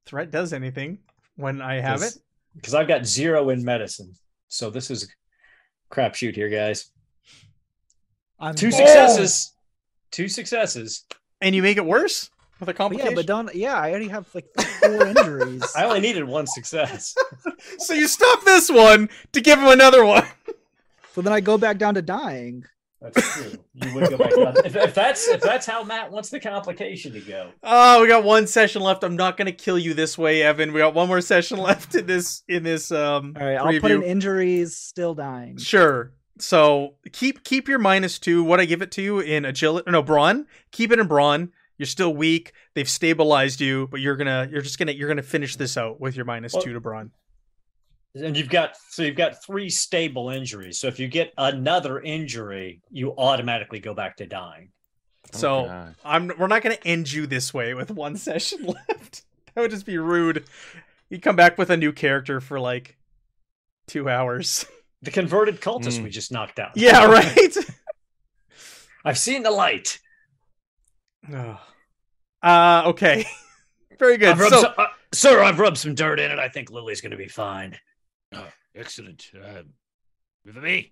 [0.07, 0.99] threat does anything
[1.35, 2.15] when I have it.
[2.55, 4.13] because I've got zero in medicine.
[4.47, 6.93] So this is a crapshoot here, guys.
[8.39, 8.71] I'm Two Oh!
[8.71, 9.53] successes.
[10.13, 11.05] Two successes.
[11.41, 12.31] And you make it worse
[12.67, 13.11] with a But complication.
[13.13, 13.55] yeah, but don't.
[13.55, 14.47] Yeah, I already have like
[14.81, 15.63] four injuries.
[15.77, 17.15] I only needed one success.
[17.79, 20.25] so you stop this one to give him another one.
[21.15, 22.65] so then I go back down to dying.
[23.01, 23.53] That's true.
[23.75, 24.35] You would go back.
[24.35, 24.55] down.
[24.65, 27.51] If, if that's if that's how Matt wants the complication to go.
[27.63, 29.05] Oh, we got one session left.
[29.05, 30.73] I'm not gonna kill you this way, Evan.
[30.73, 33.91] We got one more session left in this in this um All right, I'll put
[33.91, 34.05] in preview.
[34.07, 35.59] injuries, still dying.
[35.59, 36.13] Sure.
[36.39, 38.43] So keep keep your minus two.
[38.43, 39.91] What I give it to you in agility?
[39.91, 40.47] No, brawn.
[40.73, 41.53] Keep it in brawn.
[41.79, 42.53] You're still weak.
[42.75, 46.17] They've stabilized you, but you're gonna you're just gonna you're gonna finish this out with
[46.17, 47.11] your minus Well- two to brawn.
[48.17, 50.79] And you've got so you've got three stable injuries.
[50.79, 54.71] So if you get another injury, you automatically go back to dying.
[55.33, 55.95] So God.
[56.05, 59.25] I'm we're not gonna end you this way with one session left.
[59.55, 60.45] That would just be rude.
[61.11, 62.97] You come back with a new character for like
[63.89, 64.65] two hours.
[65.03, 66.05] The converted cultist Mm.
[66.05, 66.77] we just knocked out.
[66.77, 67.57] yeah, right.
[69.05, 69.99] I've seen the light.
[71.33, 71.57] Ugh.
[72.43, 73.25] uh okay.
[73.99, 74.31] Very good.
[74.31, 76.39] I've So some- uh, sir, I've rubbed some dirt in it.
[76.39, 77.79] I think Lily's going to be fine.
[78.35, 79.31] Oh, excellent.
[79.35, 79.71] Um,
[80.47, 80.91] Riverby.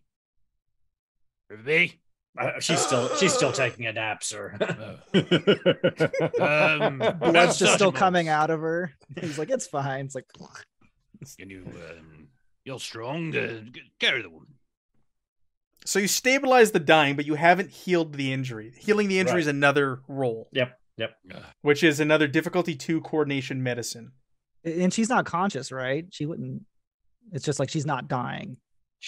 [1.50, 2.00] River B.
[2.38, 4.56] Uh, she's still she's still taking a nap, sir.
[4.58, 4.96] Uh,
[6.40, 8.92] um, Blood's just still coming out of her.
[9.20, 10.06] He's like, it's fine.
[10.06, 10.26] It's like,
[11.38, 12.28] Can you, um,
[12.64, 13.36] you're strong.
[13.36, 13.60] Uh,
[14.00, 14.51] carry the woman.
[15.84, 18.72] So you stabilize the dying, but you haven't healed the injury.
[18.78, 21.16] Healing the injury is another roll, yep, yep.
[21.62, 24.12] Which is another difficulty two coordination medicine.
[24.64, 26.06] and she's not conscious, right?
[26.10, 26.62] She wouldn't.
[27.32, 28.58] It's just like she's not dying.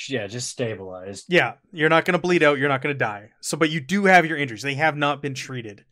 [0.09, 1.27] Yeah, just stabilized.
[1.29, 2.59] Yeah, you're not going to bleed out.
[2.59, 3.31] You're not going to die.
[3.41, 4.63] So, but you do have your injuries.
[4.63, 5.85] They have not been treated.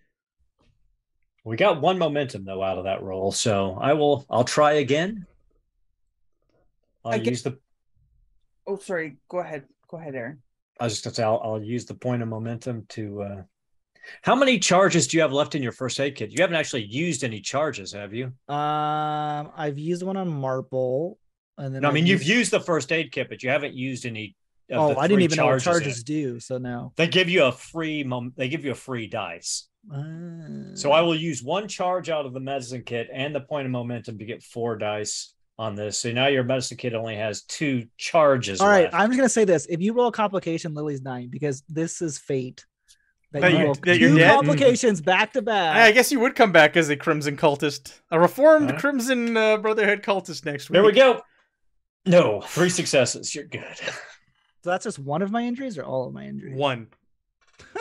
[1.45, 4.27] We got one momentum though out of that roll, so I will.
[4.29, 5.27] I'll try again.
[7.05, 7.59] I'll I get- use the.
[8.67, 9.19] Oh, sorry.
[9.29, 9.65] Go ahead.
[9.89, 10.43] Go ahead, Aaron.
[10.81, 13.23] I was just gonna say I'll, I'll use the point of momentum to.
[13.23, 13.43] uh
[14.23, 16.31] How many charges do you have left in your first aid kit?
[16.33, 18.27] You haven't actually used any charges, have you?
[18.49, 21.19] Um, I've used one on Marple,
[21.59, 23.75] and then No, I mean you've used- used the first aid kit, but you haven't
[23.75, 24.37] used any.
[24.71, 26.41] Of Oh, the I didn't even know what charges do.
[26.41, 26.93] So no.
[26.97, 28.33] They give you a free mom.
[28.37, 29.69] They give you a free dice.
[29.93, 33.67] Uh, So I will use one charge out of the medicine kit and the point
[33.67, 35.99] of momentum to get four dice on this.
[35.99, 38.61] So now your medicine kit only has two charges.
[38.61, 38.95] All right, left.
[38.95, 42.19] I'm just gonna say this: if you roll a complication, Lily's dying because this is
[42.19, 42.65] fate.
[43.33, 44.35] That you you- roll that you're two dead?
[44.35, 45.77] complications back to back.
[45.77, 48.79] I guess you would come back as a Crimson cultist, a reformed Huh?
[48.79, 50.75] Crimson uh, Brotherhood cultist next week.
[50.75, 51.23] There we go.
[52.05, 53.35] No, three successes.
[53.35, 53.65] You're good.
[54.65, 56.55] So that's just one of my injuries or all of my injuries.
[56.57, 56.89] One.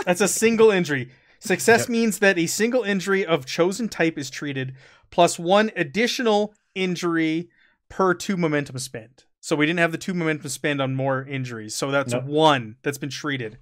[0.05, 1.11] That's a single injury.
[1.39, 1.89] Success Yep.
[1.89, 4.76] means that a single injury of chosen type is treated,
[5.09, 7.49] plus one additional injury
[7.92, 9.26] per two momentum spent.
[9.42, 11.76] So we didn't have the two momentum spend on more injuries.
[11.76, 12.24] So that's Nope.
[12.24, 13.58] one that's been treated.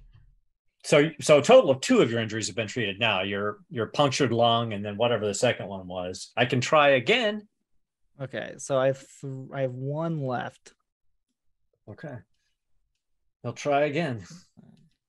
[0.84, 3.22] So, so a total of two of your injuries have been treated now.
[3.22, 6.32] Your your punctured lung, and then whatever the second one was.
[6.36, 7.46] I can try again.
[8.18, 10.72] Okay, so I have th- I have one left.
[11.88, 12.14] Okay.
[13.44, 14.22] I'll try again.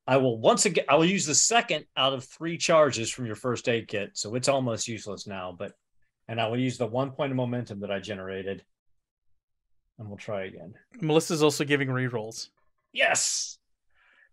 [0.07, 0.85] I will once again.
[0.89, 4.35] I will use the second out of three charges from your first aid kit, so
[4.35, 5.55] it's almost useless now.
[5.57, 5.73] But,
[6.27, 8.63] and I will use the one point of momentum that I generated,
[10.01, 10.73] and we'll try again.
[10.99, 12.49] Melissa's also giving rerolls.
[12.91, 13.57] Yes,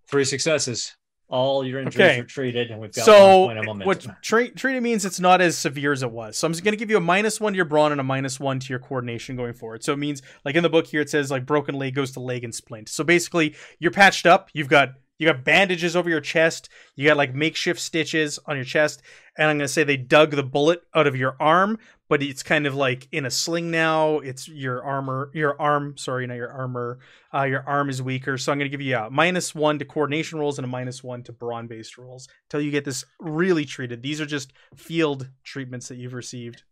[0.09, 0.97] three successes.
[1.31, 2.21] All your injuries Okay.
[2.21, 3.87] are treated, and we've got So one point of momentum.
[4.17, 6.39] what treated means it's not as severe as it was.
[6.39, 8.05] So I'm just going to give you a minus one to your brawn and a
[8.05, 9.85] minus one to your coordination going forward.
[9.85, 12.21] So it means like in the book here it says like broken leg goes to
[12.21, 12.89] leg and splint.
[12.89, 14.49] So basically you're patched up.
[14.55, 16.69] You've got you got bandages over your chest.
[16.95, 19.03] You got like makeshift stitches on your chest.
[19.37, 22.43] And I'm going to say they dug the bullet out of your arm, but it's
[22.43, 24.19] kind of like in a sling now.
[24.19, 25.97] It's your armor, your arm.
[25.97, 26.99] Sorry, not your armor.
[27.35, 28.39] Uh, your arm is weaker.
[28.39, 31.03] So I'm going to give you a minus one to coordination rolls and a minus
[31.03, 34.03] one to brawn based rolls until you get this really treated.
[34.03, 36.63] These are just field treatments that you've received.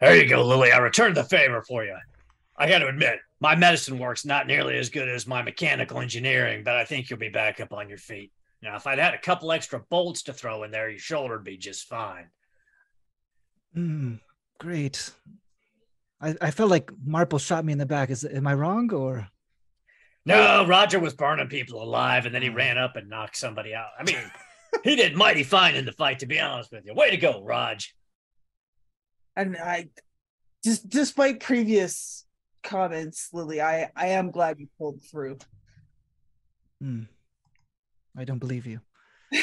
[0.00, 0.72] There you go, Lily.
[0.72, 1.96] I returned the favor for you.
[2.56, 6.62] I got to admit, my medicine work's not nearly as good as my mechanical engineering,
[6.62, 8.32] but I think you'll be back up on your feet.
[8.62, 11.44] Now, if I'd had a couple extra bolts to throw in there, your shoulder would
[11.44, 12.28] be just fine.
[13.74, 14.14] Hmm,
[14.58, 15.10] great.
[16.20, 18.10] I, I felt like Marple shot me in the back.
[18.10, 19.28] Is am I wrong or?
[20.26, 23.88] No, Roger was burning people alive, and then he ran up and knocked somebody out.
[23.98, 24.18] I mean,
[24.84, 26.92] he did mighty fine in the fight, to be honest with you.
[26.92, 27.94] Way to go, Raj.
[29.34, 29.88] And I,
[30.62, 32.26] just despite previous
[32.62, 35.38] comments, Lily, I I am glad you pulled through.
[36.80, 37.02] Hmm.
[38.16, 38.80] I don't believe you.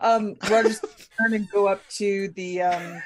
[0.00, 0.80] um, Roger's
[1.18, 3.02] turn and go up to the um,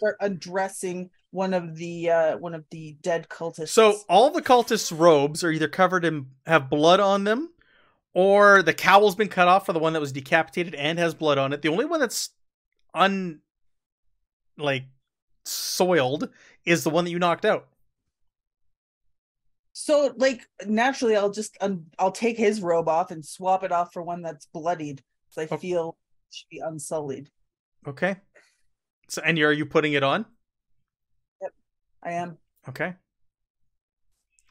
[0.00, 3.68] start undressing one of the uh one of the dead cultists.
[3.68, 7.50] So all the cultists' robes are either covered in have blood on them,
[8.14, 11.38] or the cowl's been cut off for the one that was decapitated and has blood
[11.38, 11.62] on it.
[11.62, 12.30] The only one that's
[12.94, 13.40] un
[14.56, 14.84] like
[15.44, 16.30] soiled
[16.64, 17.68] is the one that you knocked out.
[19.82, 23.94] So like naturally, I'll just um, I'll take his robe off and swap it off
[23.94, 25.02] for one that's bloodied.
[25.30, 25.56] So I Okay.
[25.56, 25.96] feel
[26.28, 27.30] it should be unsullied.
[27.86, 28.16] Okay.
[29.08, 30.26] So and are you putting it on?
[31.40, 31.52] Yep,
[32.02, 32.36] I am.
[32.68, 32.94] Okay.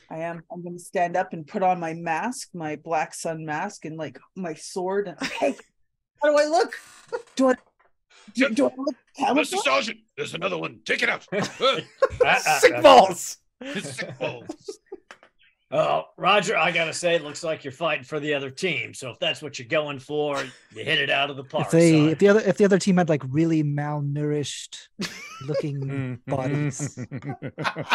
[0.09, 0.41] I am.
[0.51, 3.97] I'm going to stand up and put on my mask, my black sun mask, and
[3.97, 5.09] like my sword.
[5.09, 5.55] And okay,
[6.23, 6.73] how do I look?
[7.35, 7.55] Do I
[8.33, 9.25] do, do I look Mr.
[9.27, 9.63] camouflage?
[9.63, 10.79] Sergeant, there's another one.
[10.85, 11.27] Take it out.
[11.31, 11.51] Ah,
[12.25, 12.81] ah, Sick ah.
[12.81, 13.37] balls.
[13.79, 14.79] Sick balls.
[15.71, 18.91] Oh, Roger, I gotta say, it looks like you're fighting for the other team.
[18.95, 20.41] So if that's what you're going for,
[20.73, 21.65] you hit it out of the park.
[21.67, 24.87] If they, if the other, if the other team had like really malnourished
[25.45, 26.97] looking bodies,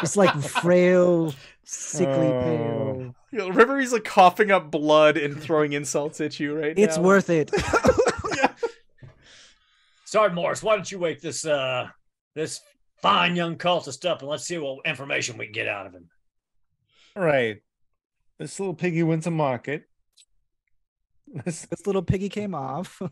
[0.01, 3.14] just like frail, sickly, Oh.
[3.33, 3.51] pale.
[3.51, 6.83] River is like coughing up blood and throwing insults at you right now.
[6.85, 7.03] It's now.
[7.03, 7.51] worth it.
[10.05, 11.89] Sergeant Morris, why don't you wake this uh
[12.37, 12.61] this
[13.03, 16.09] fine young cultist up and let's see what information we can get out of him.
[17.17, 17.62] Right.
[18.39, 19.85] This little piggy went to market.
[21.45, 23.01] This- this little piggy came off.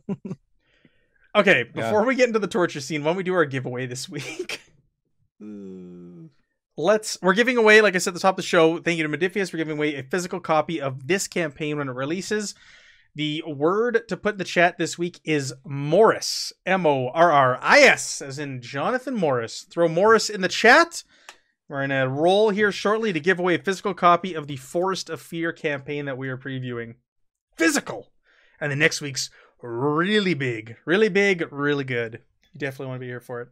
[1.34, 1.84] Okay, Yeah.
[1.84, 4.60] before we get into the torture scene, why don't we do our giveaway this week?
[6.76, 9.06] Let's we're giving away, like I said at the top of the show, thank you
[9.06, 12.54] to Modiphius, we're giving away a physical copy of this campaign when it releases.
[13.14, 16.52] The word to put in the chat this week is Morris.
[16.66, 19.62] M O R R I S, as in Jonathan Morris.
[19.70, 21.02] Throw Morris in the chat.
[21.72, 25.22] We're gonna roll here shortly to give away a physical copy of the Forest of
[25.22, 26.96] Fear campaign that we are previewing.
[27.56, 28.12] Physical.
[28.60, 29.30] And the next week's
[29.62, 30.76] really big.
[30.84, 32.20] Really big, really good.
[32.52, 33.48] You definitely want to be here for it.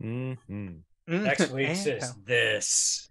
[0.00, 0.38] Mhm.
[0.48, 0.82] Mm.
[1.08, 3.10] Next week's And- is this.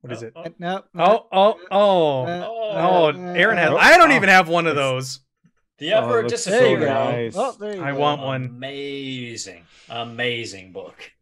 [0.00, 0.32] What is it?
[0.34, 0.84] Oh, no.
[0.98, 2.22] Oh, oh, oh.
[2.24, 3.72] Uh, Oh, uh, Aaron has.
[3.72, 4.16] oh, I don't oh.
[4.16, 5.20] even have one of those.
[5.76, 7.32] The Oh, it Emperor looks so There you disappeared.
[7.34, 7.50] go.
[7.50, 7.76] nice.
[7.76, 8.44] Oh, I want one.
[8.46, 11.12] Amazing, amazing book.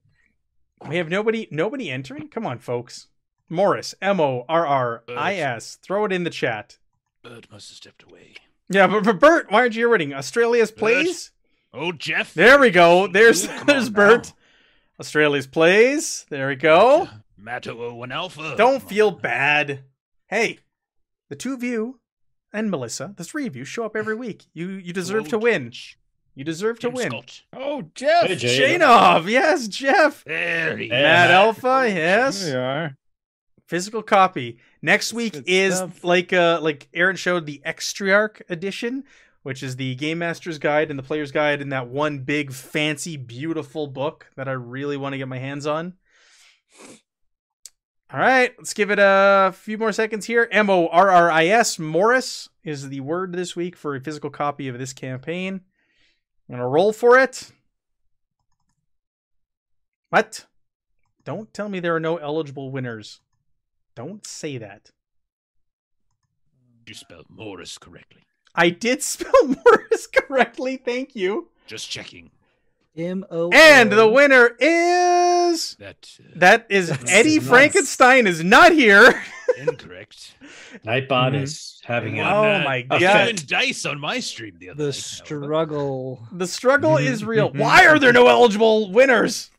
[0.89, 1.49] We have nobody.
[1.51, 2.28] Nobody entering.
[2.28, 3.09] Come on, folks.
[3.49, 3.95] Morris.
[4.03, 5.78] M O R R I S.
[5.82, 6.78] Throw it in the chat.
[7.22, 8.35] Bird must have stepped away.
[8.68, 11.30] Yeah, but, but Bert, why aren't you reading Australia's plays?
[11.72, 12.35] Oh, Jeff.
[12.35, 13.07] There we go.
[13.07, 14.28] There's Ooh, there's Bert.
[14.28, 14.35] now.
[15.01, 16.26] Australia's plays.
[16.28, 17.09] There we go.
[17.37, 18.55] Mato one alpha.
[18.57, 19.85] Don't feel bad.
[20.28, 20.61] Hey,
[21.28, 22.01] the two of you
[22.53, 24.47] and Melissa, the three of you, show up every week.
[24.55, 25.72] You you deserve to oh, win.
[25.72, 25.99] Ch-
[26.35, 27.11] You deserve to Tim win.
[27.11, 27.43] Scott.
[27.53, 28.26] Oh, Jeff.
[28.26, 28.78] Hey, Jay.
[28.78, 30.24] Shanov, yes, Jeff.
[30.24, 31.30] There he Yeah, Matt Matt.
[31.30, 32.43] Alpha, yes.
[32.43, 32.97] There you are.
[33.66, 34.59] Physical copy.
[34.82, 36.05] Next week good is stuff.
[36.05, 39.05] like uh like Aaron showed the Extriarch edition,
[39.43, 43.16] which is the Game Master's Guide and the Player's Guide in that one big fancy
[43.16, 45.95] beautiful book that I really want to get my hands on.
[48.12, 50.47] All right, let's give it a few more seconds here.
[50.53, 54.30] M O R R I S Morris is the word this week for a physical
[54.30, 55.62] copy of this campaign.
[56.49, 57.51] I'm gonna roll for it.
[60.11, 60.47] What?
[61.24, 63.20] Don't tell me there are no eligible winners.
[63.95, 64.90] Don't say that.
[66.86, 68.22] You spelled Morris correctly.
[68.55, 70.76] I did spell Morris correctly.
[70.76, 71.49] Thank you.
[71.66, 72.30] Just checking.
[72.97, 73.51] M O.
[73.53, 77.49] And the winner is That uh, that is Eddie nice.
[77.49, 79.22] Frankenstein is not here.
[79.59, 80.34] incorrect.
[80.84, 81.42] Nightbot Mhm.
[81.42, 83.01] is having One, a Oh my I God.
[83.01, 84.95] found dice on my stream the other the night.
[84.95, 86.26] struggle.
[86.32, 87.51] The struggle is real.
[87.53, 89.51] Why are there no eligible winners?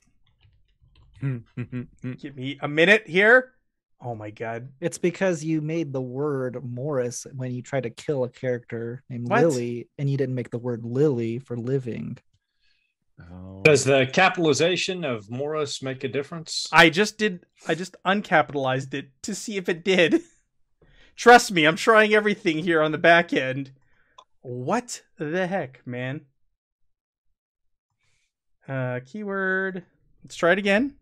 [1.21, 3.53] Give me a minute here.
[4.01, 4.69] Oh my god.
[4.81, 9.29] It's because you made the word Morris when you tried to kill a character named
[9.29, 9.41] What?
[9.41, 12.17] Lily, and you didn't make the word Lily for living.
[13.19, 13.61] Oh.
[13.63, 16.67] Does the capitalization of Morris make a difference?
[16.71, 20.21] I just did I just uncapitalized it to see if it did.
[21.15, 23.71] Trust me, I'm trying everything here on the back end.
[24.41, 26.21] What the heck, man?
[28.67, 29.83] Uh keyword.
[30.23, 30.95] Let's try it again.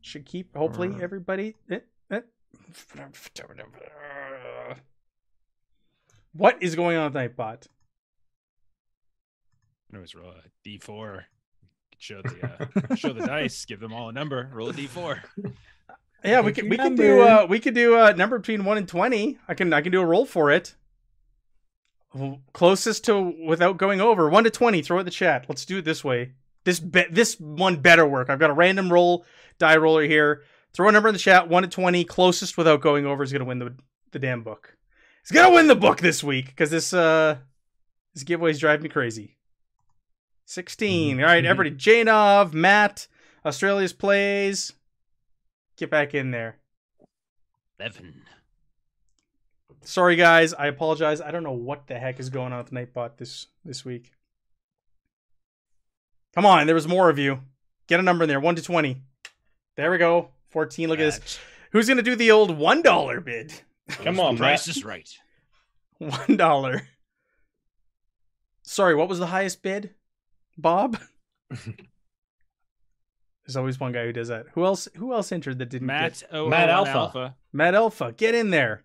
[0.00, 2.20] Should keep hopefully everybody eh, eh.
[6.32, 7.66] What is going on with Nightbot?
[9.92, 11.24] No, it's roll a D4.
[11.98, 13.64] Show the uh, show the dice.
[13.64, 14.50] Give them all a number.
[14.52, 15.20] Roll a D4.
[16.24, 18.86] Yeah, we can we could do uh we could do a number between one and
[18.86, 19.38] twenty.
[19.48, 20.76] I can I can do a roll for it.
[22.52, 24.82] Closest to without going over one to twenty.
[24.82, 25.46] Throw it in the chat.
[25.48, 26.34] Let's do it this way.
[26.62, 28.30] This be- this one better work.
[28.30, 29.24] I've got a random roll
[29.58, 30.42] die roller here.
[30.72, 31.48] Throw a number in the chat.
[31.48, 32.04] One to twenty.
[32.04, 33.74] Closest without going over is gonna win the
[34.12, 34.76] the damn book.
[35.24, 37.38] He's gonna win the book this week because this uh
[38.14, 39.38] this giveaway is driving me crazy.
[40.52, 41.20] 16 mm-hmm.
[41.20, 41.50] All right, mm-hmm.
[41.50, 41.76] everybody.
[41.76, 43.08] Janov, Matt,
[43.44, 44.74] Australia's plays.
[45.78, 46.56] Get back in there.
[47.80, 48.22] 11.
[49.84, 51.20] Sorry guys, I apologize.
[51.20, 54.12] I don't know what the heck is going on with Nightbot this this week.
[56.34, 57.40] Come on, there was more of you.
[57.88, 59.02] Get a number in there, one to twenty.
[59.76, 60.28] There we go.
[60.50, 60.88] Fourteen.
[60.88, 61.38] Look at this.
[61.72, 63.52] Who's gonna do the old one dollar bid?
[63.88, 64.76] Come on, price Matt.
[64.76, 65.10] is right.
[65.98, 66.82] One dollar.
[68.62, 69.94] Sorry, what was the highest bid?
[70.56, 70.98] Bob.
[73.44, 74.46] There's always one guy who does that.
[74.54, 74.88] Who else?
[74.96, 76.28] Who else entered that didn't Matt, get?
[76.32, 76.90] oh, Matt oh, Alpha.
[76.92, 77.36] Alpha.
[77.52, 78.84] Matt Alpha, get in there.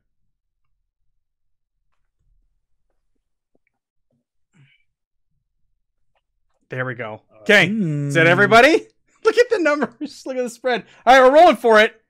[6.70, 7.22] There we go.
[7.42, 8.32] Okay, is that Hmm.
[8.32, 8.88] everybody?
[9.24, 10.24] Look at the numbers.
[10.26, 10.84] Look at the spread.
[11.06, 12.02] All right, we're rolling for it.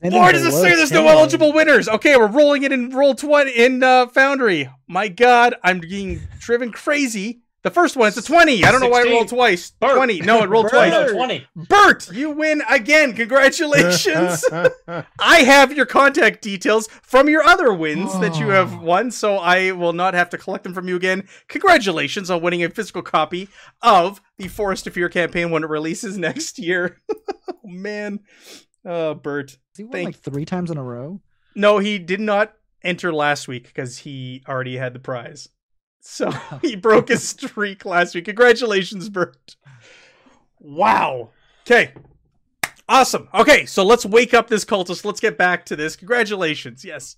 [0.00, 1.88] Anything Why does it say there's no eligible winners?
[1.88, 4.68] Okay, we're rolling it in roll twenty in uh, Foundry.
[4.88, 7.42] My God, I'm being driven crazy.
[7.62, 8.64] The first one, it's a twenty.
[8.64, 9.70] I don't know why it rolled twice.
[9.70, 9.94] Bert.
[9.96, 10.20] Twenty.
[10.20, 10.90] No, it rolled Bert, twice.
[10.92, 11.46] no, 20.
[11.54, 13.12] Bert, you win again.
[13.14, 14.44] Congratulations.
[15.20, 18.80] I have your contact details from your other wins that you have Oh.
[18.82, 21.28] won, so I will not have to collect them from you again.
[21.48, 23.48] Congratulations on winning a physical copy
[23.80, 27.00] of the Forest of Fear campaign when it releases next year.
[27.10, 28.20] oh, man.
[28.84, 29.50] Oh, Bert.
[29.52, 31.20] Has he won Thank- like three times in a row?
[31.54, 35.48] No, he did not enter last week because he already had the prize.
[36.02, 36.30] So
[36.62, 38.26] he broke his streak last week.
[38.26, 39.56] Congratulations, Bert.
[40.60, 41.30] Wow.
[41.64, 41.94] Okay.
[42.88, 43.28] Awesome.
[43.32, 45.04] Okay, so let's wake up this cultist.
[45.04, 45.96] Let's get back to this.
[45.96, 46.84] Congratulations.
[46.84, 47.16] Yes.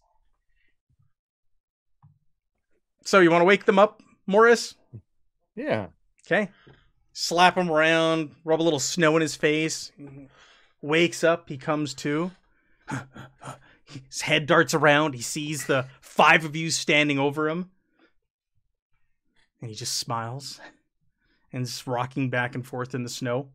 [3.04, 4.76] So you want to wake them up, Morris?
[5.56, 5.88] yeah.
[6.26, 6.50] Okay.
[7.12, 9.92] Slap him around, rub a little snow in his face.
[10.80, 12.30] Wakes up, he comes to.
[14.08, 15.14] His head darts around.
[15.14, 17.70] He sees the five of you standing over him.
[19.64, 20.60] And he just smiles
[21.50, 23.48] and is rocking back and forth in the snow.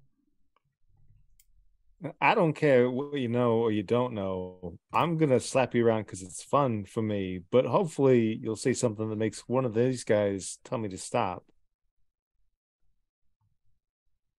[2.20, 4.80] I don't care what you know or you don't know.
[4.92, 7.42] I'm gonna slap you around because it's fun for me.
[7.52, 11.44] But hopefully, you'll say something that makes one of these guys tell me to stop.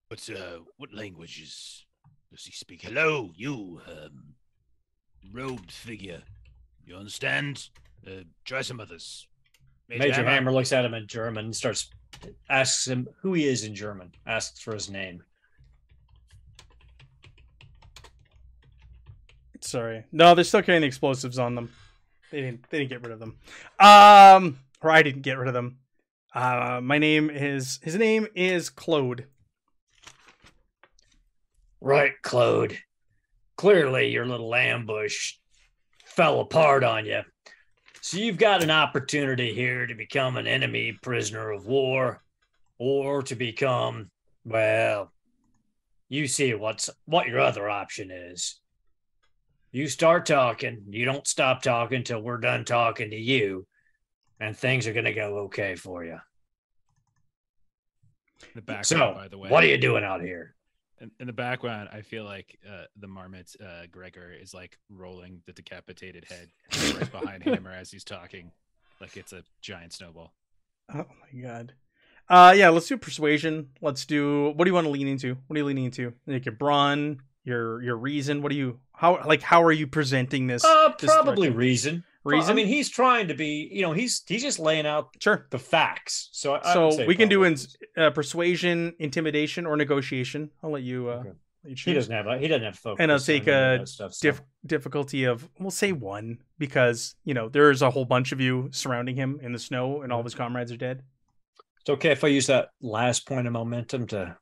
[0.08, 1.86] What's, uh, what languages
[2.32, 2.82] does he speak?
[2.82, 4.34] Hello, you, um,
[5.32, 6.22] robed figure.
[6.84, 7.68] You understand?
[8.04, 9.28] Uh, try some others.
[9.98, 11.90] Major Hammer looks at him in German and starts
[12.48, 15.22] asks him who he is in German, asks for his name.
[19.60, 20.04] Sorry.
[20.12, 21.70] No, they're still carrying the explosives on them.
[22.30, 23.38] They didn't they didn't get rid of them.
[23.78, 25.78] Um or I didn't get rid of them.
[26.34, 29.26] Uh my name is his name is Claude.
[31.80, 32.78] Right, Claude.
[33.56, 35.34] Clearly, your little ambush
[36.04, 37.22] fell apart on you.
[38.02, 42.22] So you've got an opportunity here to become an enemy prisoner of war,
[42.78, 44.10] or to become,
[44.44, 45.12] well,
[46.08, 48.58] you see what's what your other option is.
[49.70, 53.66] You start talking, you don't stop talking till we're done talking to you,
[54.40, 56.18] and things are gonna go okay for you.
[58.54, 59.50] The background, So, by the way.
[59.50, 60.54] what are you doing out here?
[61.00, 65.42] In, in the background, I feel like uh, the marmot uh, Gregor is like rolling
[65.46, 66.48] the decapitated head
[66.94, 68.52] right behind Hammer as he's talking,
[69.00, 70.34] like it's a giant snowball.
[70.92, 71.72] Oh my god.
[72.28, 73.70] Uh yeah, let's do persuasion.
[73.80, 75.36] Let's do what do you want to lean into?
[75.46, 76.12] What are you leaning into?
[76.26, 78.42] Like your brawn, your your reason.
[78.42, 80.64] What do you how like how are you presenting this?
[80.64, 81.56] Uh, this probably threat?
[81.56, 82.04] reason.
[82.22, 82.50] Pro- reason.
[82.50, 85.46] I mean, he's trying to be, you know, he's he's just laying out sure.
[85.50, 86.28] the facts.
[86.32, 87.56] So, I, I So say we can do in
[87.96, 90.50] uh, persuasion, intimidation, or negotiation.
[90.62, 91.08] I'll let you.
[91.08, 91.30] Uh, Okay.
[91.64, 93.02] let you He doesn't have a, he doesn't have focus.
[93.02, 97.48] And I'll take a stuff, so- Dif- difficulty of we'll say one because you know
[97.48, 100.34] there's a whole bunch of you surrounding him in the snow, and all of his
[100.34, 101.02] comrades are dead.
[101.80, 104.36] It's okay if I use that last point of momentum to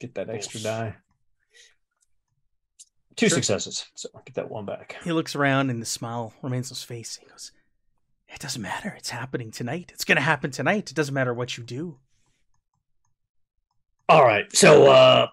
[0.00, 0.96] get that extra die.
[3.16, 3.36] Two Sure.
[3.36, 4.96] successes, so I'll get that one back.
[5.04, 7.16] He looks around, and the smile remains on his face.
[7.16, 7.52] He goes,
[8.28, 8.94] "It doesn't matter.
[8.96, 9.90] It's happening tonight.
[9.92, 10.90] It's gonna happen tonight.
[10.90, 11.98] It doesn't matter what you do."
[14.08, 15.28] All right, so uh,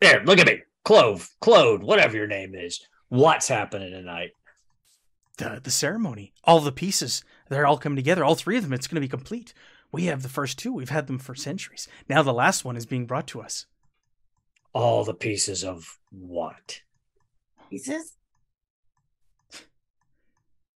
[0.00, 2.80] there, look at me, Clove, Claude, whatever your name is.
[3.08, 4.30] What's happening tonight?
[5.38, 6.32] the the ceremony.
[6.44, 8.22] All the pieces, they're all coming together.
[8.24, 8.74] All three of them.
[8.74, 9.54] It's going to be complete.
[9.90, 10.70] We have the first two.
[10.72, 11.88] We've had them for centuries.
[12.10, 13.64] Now the last one is being brought to us.
[14.72, 16.80] All the pieces of what?
[17.68, 18.14] Pieces?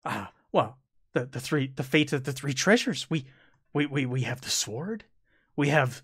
[0.06, 0.78] Ah, well,
[1.14, 3.10] the the three the fate of the three treasures.
[3.10, 3.26] We
[3.74, 5.06] we we we have the sword.
[5.56, 6.02] We have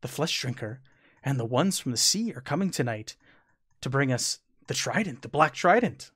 [0.00, 0.80] the flesh drinker,
[1.22, 3.16] and the ones from the sea are coming tonight
[3.80, 6.10] to bring us the trident, the black trident.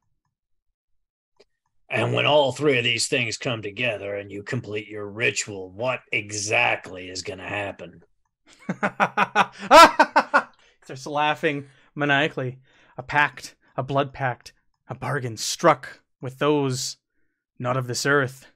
[1.88, 6.00] And when all three of these things come together and you complete your ritual, what
[6.10, 8.02] exactly is going to happen?
[10.86, 11.66] Starts laughing
[11.96, 12.60] maniacally.
[12.96, 14.52] A pact, a blood pact,
[14.88, 16.98] a bargain struck with those
[17.58, 18.46] not of this earth.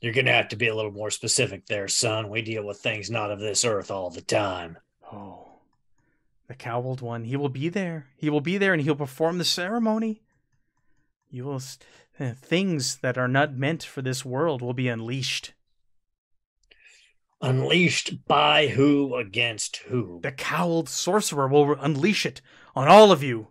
[0.00, 2.28] You're gonna have to be a little more specific there, son.
[2.28, 4.78] We deal with things not of this earth all the time.
[5.12, 5.60] Oh,
[6.48, 7.22] the cowled one.
[7.22, 8.08] He will be there.
[8.16, 10.22] He will be there and he'll perform the ceremony.
[11.30, 11.60] You will.
[11.60, 11.86] St-
[12.18, 15.54] uh, things that are not meant for this world will be unleashed.
[17.42, 20.20] Unleashed by who against who?
[20.22, 22.40] The cowled sorcerer will unleash it
[22.76, 23.48] on all of you.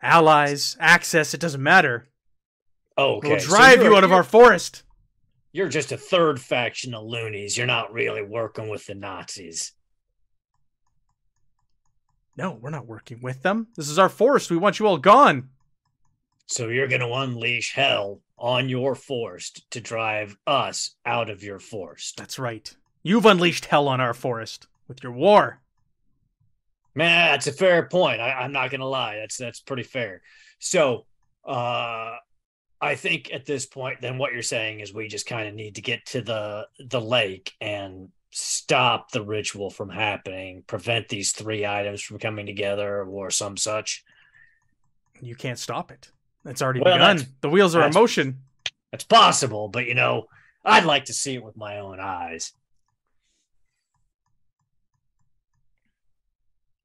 [0.00, 2.08] Allies, Axis, it doesn't matter.
[2.96, 4.84] Oh, okay, We'll drive you're- you out of our forest.
[5.50, 7.56] You're just a third faction of loonies.
[7.56, 9.72] You're not really working with the Nazis.
[12.36, 13.68] No, we're not working with them.
[13.76, 14.50] This is our forest.
[14.50, 15.50] We want you all gone.
[16.46, 21.58] So you're going to unleash hell on your forest to drive us out of your
[21.58, 22.16] forest.
[22.16, 22.74] That's right.
[23.02, 25.60] You've unleashed hell on our forest with your war.
[26.94, 28.20] Man, that's a fair point.
[28.20, 29.16] I, I'm not going to lie.
[29.16, 30.22] That's that's pretty fair.
[30.58, 31.06] So,
[31.44, 32.16] uh,
[32.80, 35.76] I think at this point, then what you're saying is we just kind of need
[35.76, 41.64] to get to the the lake and stop the ritual from happening, prevent these three
[41.64, 44.04] items from coming together, or some such.
[45.20, 46.10] You can't stop it.
[46.44, 47.26] It's already Well, begun.
[47.40, 48.40] The wheels are in motion.
[48.92, 50.26] It's possible, but you know,
[50.64, 52.52] I'd like to see it with my own eyes.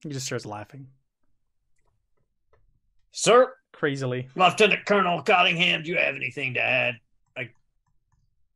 [0.01, 0.87] He just starts laughing
[3.11, 4.29] Sir, crazily.
[4.35, 6.95] Lieutenant Colonel Cottingham, do you have anything to add?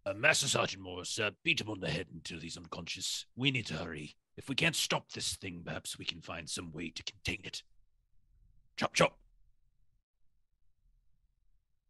[0.06, 3.26] Uh, Master Sergeant Morris, uh, beat him on the head until he's unconscious.
[3.38, 4.18] We need to hurry.
[4.36, 7.64] If we can't stop this thing, perhaps we can find some way to contain it.
[8.76, 9.18] Chop, chop.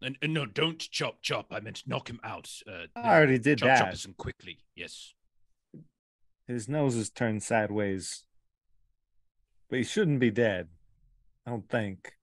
[0.03, 1.47] And, and no, don't chop, chop.
[1.51, 2.49] I meant knock him out.
[2.67, 3.93] Uh, I already did chop, chop that.
[3.93, 4.59] us and quickly.
[4.75, 5.13] Yes.
[6.47, 8.25] His nose is turned sideways.
[9.69, 10.67] But he shouldn't be dead.
[11.47, 12.13] I don't think.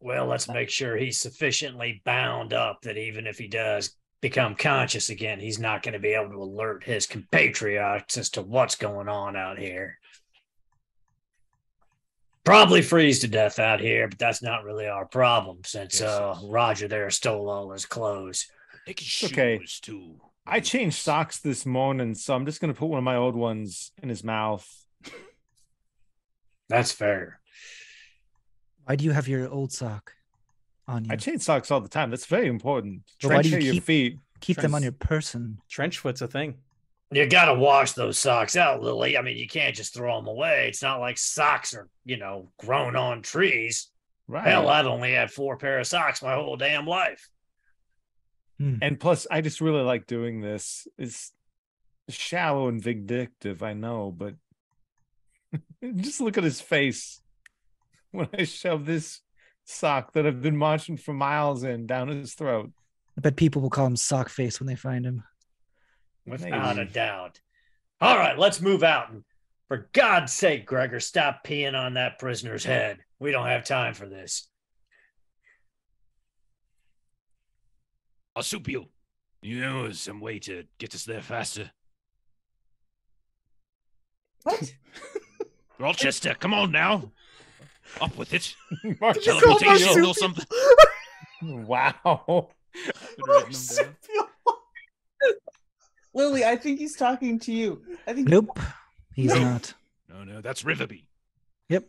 [0.00, 5.10] Well, let's make sure he's sufficiently bound up that even if he does become conscious
[5.10, 9.08] again, he's not going to be able to alert his compatriots as to what's going
[9.08, 9.98] on out here.
[12.50, 16.36] Probably freeze to death out here, but that's not really our problem since Yes, uh.
[16.44, 18.46] Roger there stole all his clothes.
[18.86, 19.60] Take his shoes, okay.
[19.82, 20.20] too.
[20.46, 23.92] I changed socks this morning, so I'm just gonna put one of my old ones
[24.02, 24.68] in his mouth.
[26.68, 27.40] That's fair.
[28.84, 30.14] Why do you have your old sock
[30.88, 31.12] on you?
[31.12, 32.10] I change socks all the time.
[32.10, 33.02] That's very important.
[33.22, 34.18] But why do Trench you your keep- feet.
[34.40, 35.58] Keep them on your person.
[35.68, 36.54] Trench foot's a thing.
[37.12, 39.18] You got to wash those socks out, Lily.
[39.18, 40.68] I mean, you can't just throw them away.
[40.68, 43.90] It's not like socks are, you know, grown on trees.
[44.28, 44.46] Right.
[44.46, 47.28] Hell, I've only had four pair of socks my whole damn life.
[48.58, 48.76] Hmm.
[48.82, 50.86] and plus, I just really like doing this.
[50.98, 51.32] It's
[52.10, 54.34] shallow and vindictive, I know, but
[55.96, 57.22] just look at his face
[58.10, 59.20] when I shove this
[59.64, 62.70] sock that I've been marching for miles in down his throat.
[63.16, 65.24] I bet people will call him sock face when they find him.
[66.26, 67.40] Without a doubt.
[68.00, 69.10] All right, let's move out.
[69.10, 69.24] And
[69.68, 72.98] for God's sake, Gregor, stop peeing on that prisoner's head.
[73.18, 74.48] We don't have time for this.
[78.36, 78.88] Arsupio,
[79.42, 81.70] you You know some way to get us there faster.
[84.44, 84.72] What?
[85.78, 87.10] Rochester, come on now.
[88.00, 88.54] Up with it.
[89.00, 90.46] Mark- Did you call him Teleportation or something.
[91.66, 92.48] wow.
[92.72, 94.26] Been writing them down.
[96.14, 97.82] Lily, I think he's talking to you.
[98.06, 98.58] I think Nope,
[99.14, 99.74] he's not.
[100.08, 101.04] No, no, that's Riverby.
[101.68, 101.88] Yep.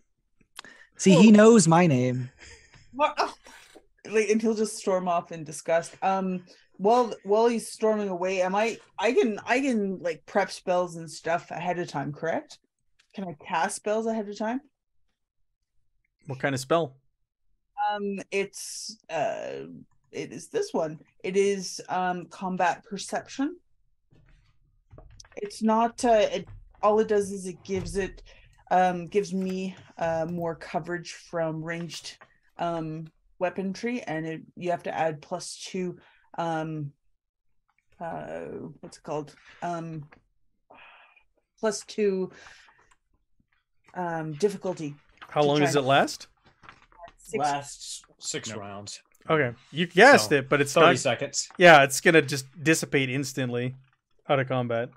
[0.95, 2.29] See, he knows my name.
[2.93, 3.15] What?
[3.17, 3.33] oh.
[4.09, 5.95] Like, and he'll just storm off in disgust.
[6.01, 6.43] Um,
[6.77, 8.77] while while he's storming away, am I?
[8.97, 12.11] I can I can like prep spells and stuff ahead of time.
[12.11, 12.57] Correct?
[13.13, 14.61] Can I cast spells ahead of time?
[16.25, 16.97] What kind of spell?
[17.91, 19.67] Um, it's uh,
[20.11, 20.99] it is this one.
[21.23, 23.57] It is um combat perception.
[25.35, 26.03] It's not.
[26.03, 26.47] Uh, it,
[26.81, 28.21] all it does is it gives it,
[28.71, 32.17] um, gives me uh more coverage from ranged
[32.57, 33.05] um
[33.39, 35.97] weaponry, and it you have to add plus two
[36.37, 36.91] um
[37.99, 38.39] uh
[38.79, 40.03] what's it called um
[41.59, 42.31] plus two
[43.93, 44.95] um difficulty
[45.29, 46.27] How long does it last?
[47.17, 48.57] Six, Last six No.
[48.57, 50.97] rounds, Okay, you guessed So, it, but it's 30 not.
[50.97, 51.49] seconds.
[51.57, 53.75] Yeah, it's gonna just dissipate instantly
[54.27, 54.89] out of combat.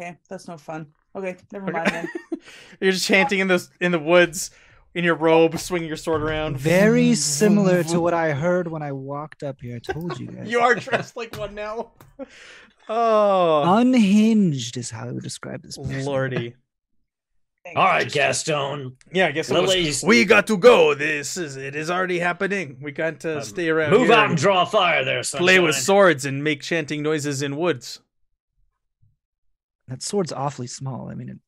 [0.00, 2.08] Okay that's no fun okay never mind then
[2.80, 4.50] You're just chanting in the in the woods.
[4.94, 6.56] in your robe, swinging your sword around.
[6.58, 9.76] Very similar to what I heard when I walked up here.
[9.76, 10.48] I told you guys.
[10.50, 11.92] You are dressed like one now.
[12.88, 15.76] Oh, unhinged is how I would describe this.
[15.78, 16.04] person.
[16.04, 16.54] lordy.
[17.76, 18.96] All right, Gaston.
[19.12, 20.94] Yeah, I guess it was- Lily's- we got to go.
[20.94, 22.78] This is it is already happening.
[22.82, 23.90] We got to Um, stay around.
[23.92, 25.46] Move here out and draw fire there, sunshine.
[25.46, 28.00] play with swords and make chanting noises in woods.
[29.90, 31.08] That sword's awfully small.
[31.10, 31.38] I mean, it,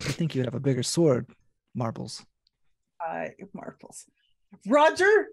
[0.00, 1.26] I think you would have a bigger sword,
[1.74, 2.24] Marbles.
[3.06, 4.06] Uh, Marples.
[4.66, 5.26] Roger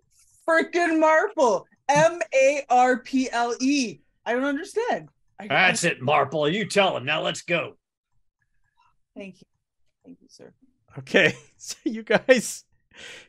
[0.48, 1.66] freaking Marple.
[1.88, 4.00] M A R P L E.
[4.26, 5.08] I don't understand.
[5.40, 6.50] I, That's it, Marple.
[6.50, 7.06] You tell him.
[7.06, 7.78] Now let's go.
[9.16, 9.48] Thank you.
[10.04, 10.52] Thank you, sir.
[10.98, 12.66] Okay, so you guys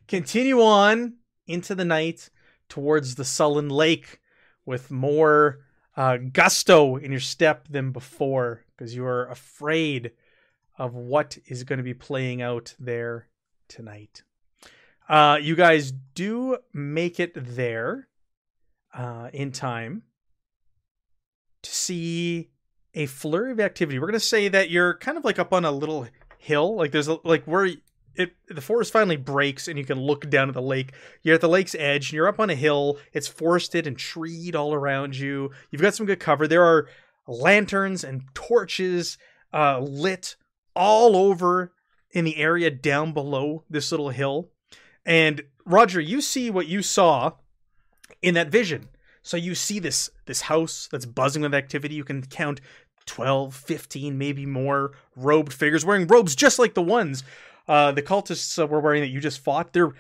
[0.09, 1.15] continue on
[1.47, 2.29] into the night
[2.69, 4.19] towards the sullen lake
[4.65, 5.61] with more
[5.97, 10.13] uh, gusto in your step than before because you are afraid
[10.79, 13.29] of what is going to be playing out there
[13.69, 14.23] tonight.
[15.09, 18.09] Uh, you guys do make it there
[18.93, 20.03] uh, in time
[21.63, 22.51] to see
[22.93, 23.99] a flurry of activity.
[23.99, 26.07] We're going to say that you're kind of like up on a little
[26.47, 27.69] hill like there's a, like where
[28.15, 30.93] it the forest finally breaks and you can look down at the lake
[31.23, 34.55] you're at the lake's edge and you're up on a hill it's forested and treed
[34.55, 36.87] all around you you've got some good cover there are
[37.27, 39.19] lanterns and torches
[39.53, 40.37] uh, lit
[40.75, 41.73] all over
[42.11, 44.51] in the area down below this little hill.
[45.05, 47.33] And roger you see what you saw
[48.23, 48.89] in that vision.
[49.23, 51.95] So you see this this house that's buzzing with activity.
[51.95, 52.61] You can count
[53.07, 57.23] 12, 15, maybe more robed figures wearing robes just like the ones
[57.69, 59.73] uh, the cultists uh, were wearing that you just fought.
[59.73, 59.93] They're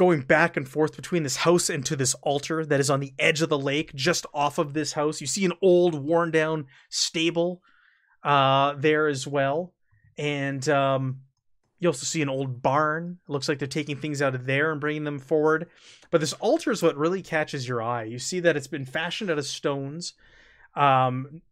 [0.00, 3.12] going back and forth between this house and to this altar that is on the
[3.18, 5.20] edge of the lake, just off of this house.
[5.20, 7.60] You see an old, worn down stable
[8.24, 9.74] uh, there as well.
[10.16, 11.20] And um,
[11.80, 13.18] you also see an old barn.
[13.28, 15.68] It looks like they're taking things out of there and bringing them forward.
[16.10, 18.04] But this altar is what really catches your eye.
[18.04, 20.14] You see that it's been fashioned out of stones.
[20.76, 21.42] Um,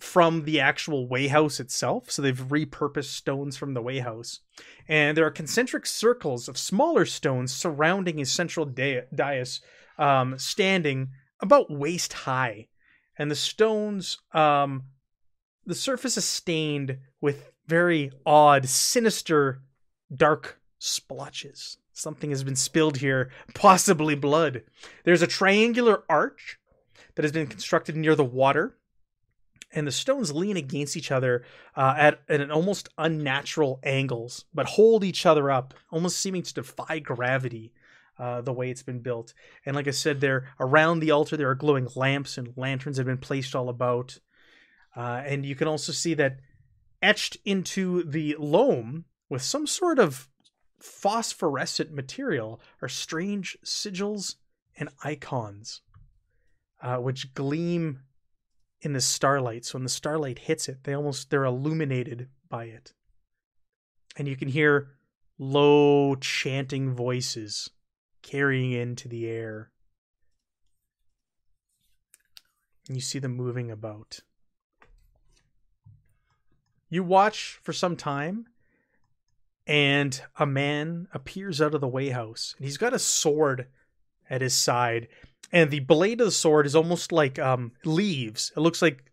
[0.00, 2.10] from the actual way house itself.
[2.10, 4.40] So they've repurposed stones from the way house.
[4.88, 9.60] And there are concentric circles of smaller stones surrounding a central da- dais,
[9.98, 11.10] um, standing
[11.40, 12.68] about waist high.
[13.18, 14.84] And the stones, um,
[15.64, 19.62] the surface is stained with very odd, sinister,
[20.12, 21.78] dark splotches.
[21.92, 24.62] Something has been spilled here, possibly blood.
[25.04, 26.58] There's a triangular arch
[27.14, 28.76] that has been constructed near the water
[29.72, 31.44] and the stones lean against each other
[31.76, 36.54] uh, at, at an almost unnatural angles, but hold each other up, almost seeming to
[36.54, 37.72] defy gravity.
[38.18, 39.32] Uh, the way it's been built,
[39.64, 43.06] and like I said, there around the altar there are glowing lamps and lanterns have
[43.06, 44.20] been placed all about,
[44.94, 46.36] uh, and you can also see that
[47.00, 50.28] etched into the loam with some sort of
[50.78, 54.36] phosphorescent material are strange sigils
[54.76, 55.80] and icons,
[56.82, 58.00] uh, which gleam
[58.82, 59.64] in the starlight.
[59.64, 62.92] So when the starlight hits it, they almost they're illuminated by it.
[64.16, 64.90] And you can hear
[65.38, 67.70] low chanting voices
[68.22, 69.70] carrying into the air.
[72.88, 74.20] And you see them moving about.
[76.90, 78.48] You watch for some time,
[79.66, 83.68] and a man appears out of the way house, and he's got a sword
[84.28, 85.08] at his side
[85.52, 88.50] and the blade of the sword is almost like um leaves.
[88.56, 89.04] It looks like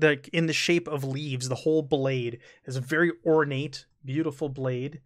[0.00, 5.00] like in the shape of leaves the whole blade is a very ornate beautiful blade.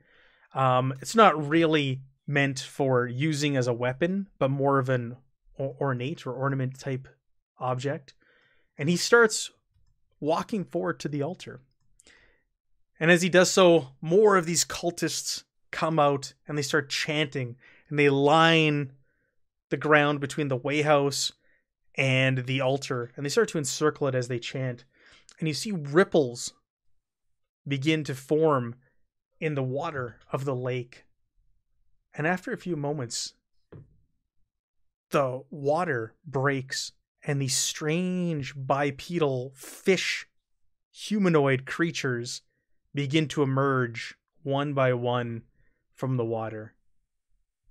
[0.55, 5.16] Um it's not really meant for using as a weapon but more of an
[5.56, 7.09] or- ornate or ornament type
[7.59, 8.14] object.
[8.77, 9.51] And he starts
[10.20, 11.60] walking forward to the altar.
[13.01, 17.56] And as he does so more of these cultists come out and they start chanting
[17.89, 18.93] and they line
[19.72, 21.32] the ground between the way house
[21.96, 24.84] and the altar, and they start to encircle it as they chant.
[25.38, 26.52] And you see ripples
[27.66, 28.74] begin to form
[29.40, 31.06] in the water of the lake.
[32.14, 33.32] And after a few moments,
[35.10, 36.92] the water breaks,
[37.24, 40.26] and these strange bipedal fish
[40.92, 42.42] humanoid creatures
[42.92, 45.44] begin to emerge one by one
[45.94, 46.74] from the water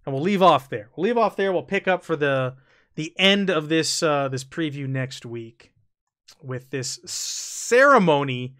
[0.05, 0.89] and we'll leave off there.
[0.95, 1.51] We'll leave off there.
[1.51, 2.55] We'll pick up for the
[2.95, 5.73] the end of this uh, this preview next week
[6.41, 8.55] with this ceremony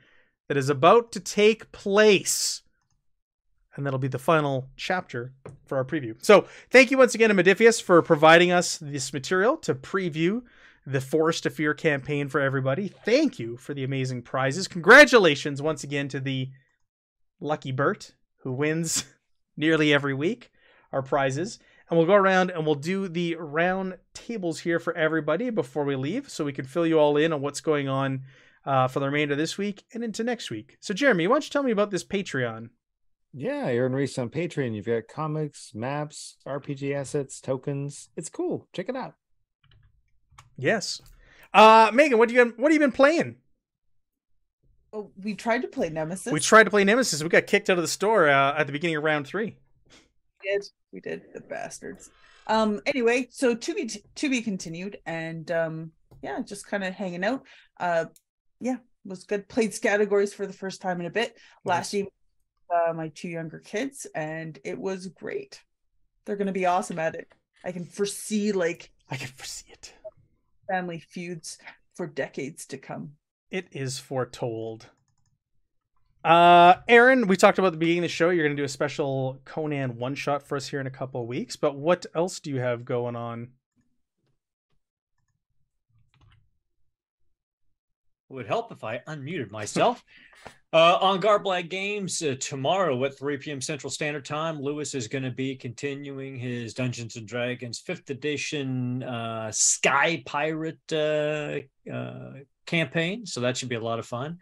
[0.48, 2.62] that is about to take place,
[3.76, 5.34] and that'll be the final chapter
[5.66, 6.16] for our preview.
[6.24, 10.42] So, thank you once again to Modiphius for providing us this material to preview
[10.86, 12.88] the Forest of Fear campaign for everybody.
[12.88, 14.68] Thank you for the amazing prizes.
[14.68, 16.50] Congratulations once again to the
[17.40, 18.14] lucky Bert
[18.44, 19.06] who wins
[19.58, 20.52] nearly every week,
[20.92, 21.60] our prizes.
[21.90, 25.96] And we'll go around and we'll do the round tables here for everybody before we
[25.96, 28.22] leave so we can fill you all in on what's going on
[28.66, 30.78] uh, for the remainder of this week and into next week.
[30.80, 32.70] So, Jeremy, why don't you tell me about this Patreon?
[33.34, 34.76] Yeah, you're in Reese on Patreon.
[34.76, 38.10] You've got comics, maps, RPG assets, tokens.
[38.16, 38.68] It's cool.
[38.74, 39.16] Check it out.
[40.58, 41.02] Yes.
[41.54, 43.38] Uh, Megan, what do you what have you been playing?
[44.94, 46.32] Oh, we tried to play Nemesis.
[46.32, 47.24] We tried to play Nemesis.
[47.24, 49.58] We got kicked out of the store uh, at the beginning of round three.
[50.44, 50.66] We did.
[50.92, 51.22] We did.
[51.34, 52.10] The bastards.
[52.48, 52.82] Um.
[52.86, 55.92] Anyway, so to be to be continued, and um.
[56.22, 57.44] Yeah, just kind of hanging out.
[57.80, 58.06] Uh.
[58.60, 59.48] Yeah, was good.
[59.48, 61.38] Played categories for the first time in a bit.
[61.66, 62.12] Last evening,
[62.74, 65.62] uh, my two younger kids, and it was great.
[66.26, 67.28] They're gonna be awesome at it.
[67.64, 69.94] I can foresee like I can foresee it.
[70.70, 71.58] family feuds
[71.96, 73.14] for decades to come.
[73.50, 74.90] It is foretold.
[76.24, 78.30] Uh, Aaron, we talked about the beginning of the show.
[78.30, 81.22] You're going to do a special Conan one shot for us here in a couple
[81.22, 81.56] of weeks.
[81.56, 83.50] But what else do you have going on?
[88.30, 90.04] It would help if I unmuted myself.
[90.74, 93.60] uh, on Garblag Games uh, tomorrow at 3 p.m.
[93.60, 99.02] Central Standard Time, Lewis is going to be continuing his Dungeons and Dragons 5th edition
[99.04, 102.34] uh, Sky Pirate uh, uh,
[102.68, 103.26] campaign.
[103.26, 104.38] So that should be a lot of fun.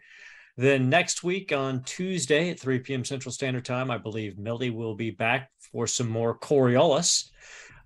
[0.56, 3.04] Then next week on Tuesday at 3 p.m.
[3.04, 7.30] Central Standard Time, I believe Millie will be back for some more Coriolis.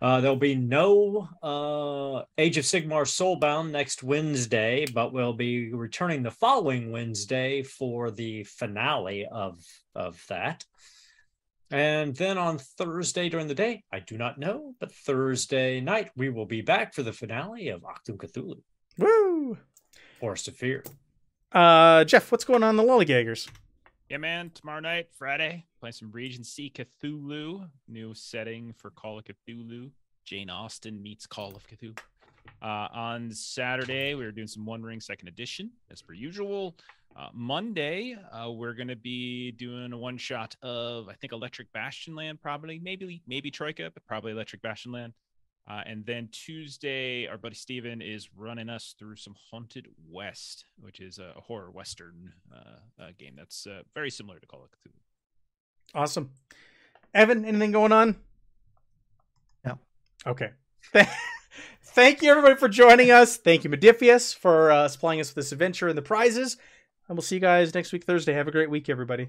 [0.03, 6.23] Uh, there'll be no uh, Age of Sigmar Soulbound next Wednesday, but we'll be returning
[6.23, 9.63] the following Wednesday for the finale of
[9.95, 10.65] of that.
[11.71, 16.29] And then on Thursday during the day, I do not know, but Thursday night we
[16.29, 18.61] will be back for the finale of Achtung Cthulhu,
[18.99, 19.57] Woo!
[20.21, 20.85] Forest of Fear.
[21.55, 23.49] Uh, Jeff, what's going on in the Lollygaggers?
[24.11, 24.51] Yeah, man.
[24.55, 27.69] Tomorrow night, Friday, playing some Regency Cthulhu.
[27.87, 29.91] New setting for Call of Cthulhu.
[30.25, 31.97] Jane Austen meets Call of Cthulhu.
[32.61, 36.77] Uh, on Saturday, we are doing some One Ring Second Edition, as per usual.
[37.17, 41.73] Uh, Monday, uh, we're going to be doing a one shot of, I think, Electric
[41.73, 45.13] Bastion Land, probably, maybe, maybe Troika, but probably Electric Bastion Land.
[45.67, 51.01] Uh, and then Tuesday, our buddy Steven is running us through some Haunted West, which
[51.01, 54.93] is a horror western uh, uh, game that's uh, very similar to Call of Cthulhu.
[55.95, 56.31] Awesome.
[57.15, 58.17] Evan, anything going on?
[59.65, 59.79] No.
[60.27, 60.51] Okay.
[61.83, 63.37] Thank you, everybody, for joining us.
[63.37, 66.59] Thank you, Modiphius, for uh, supplying us with this adventure and the prizes.
[67.09, 68.35] And we'll see you guys next week, Thursday.
[68.35, 69.29] Have a great week, everybody.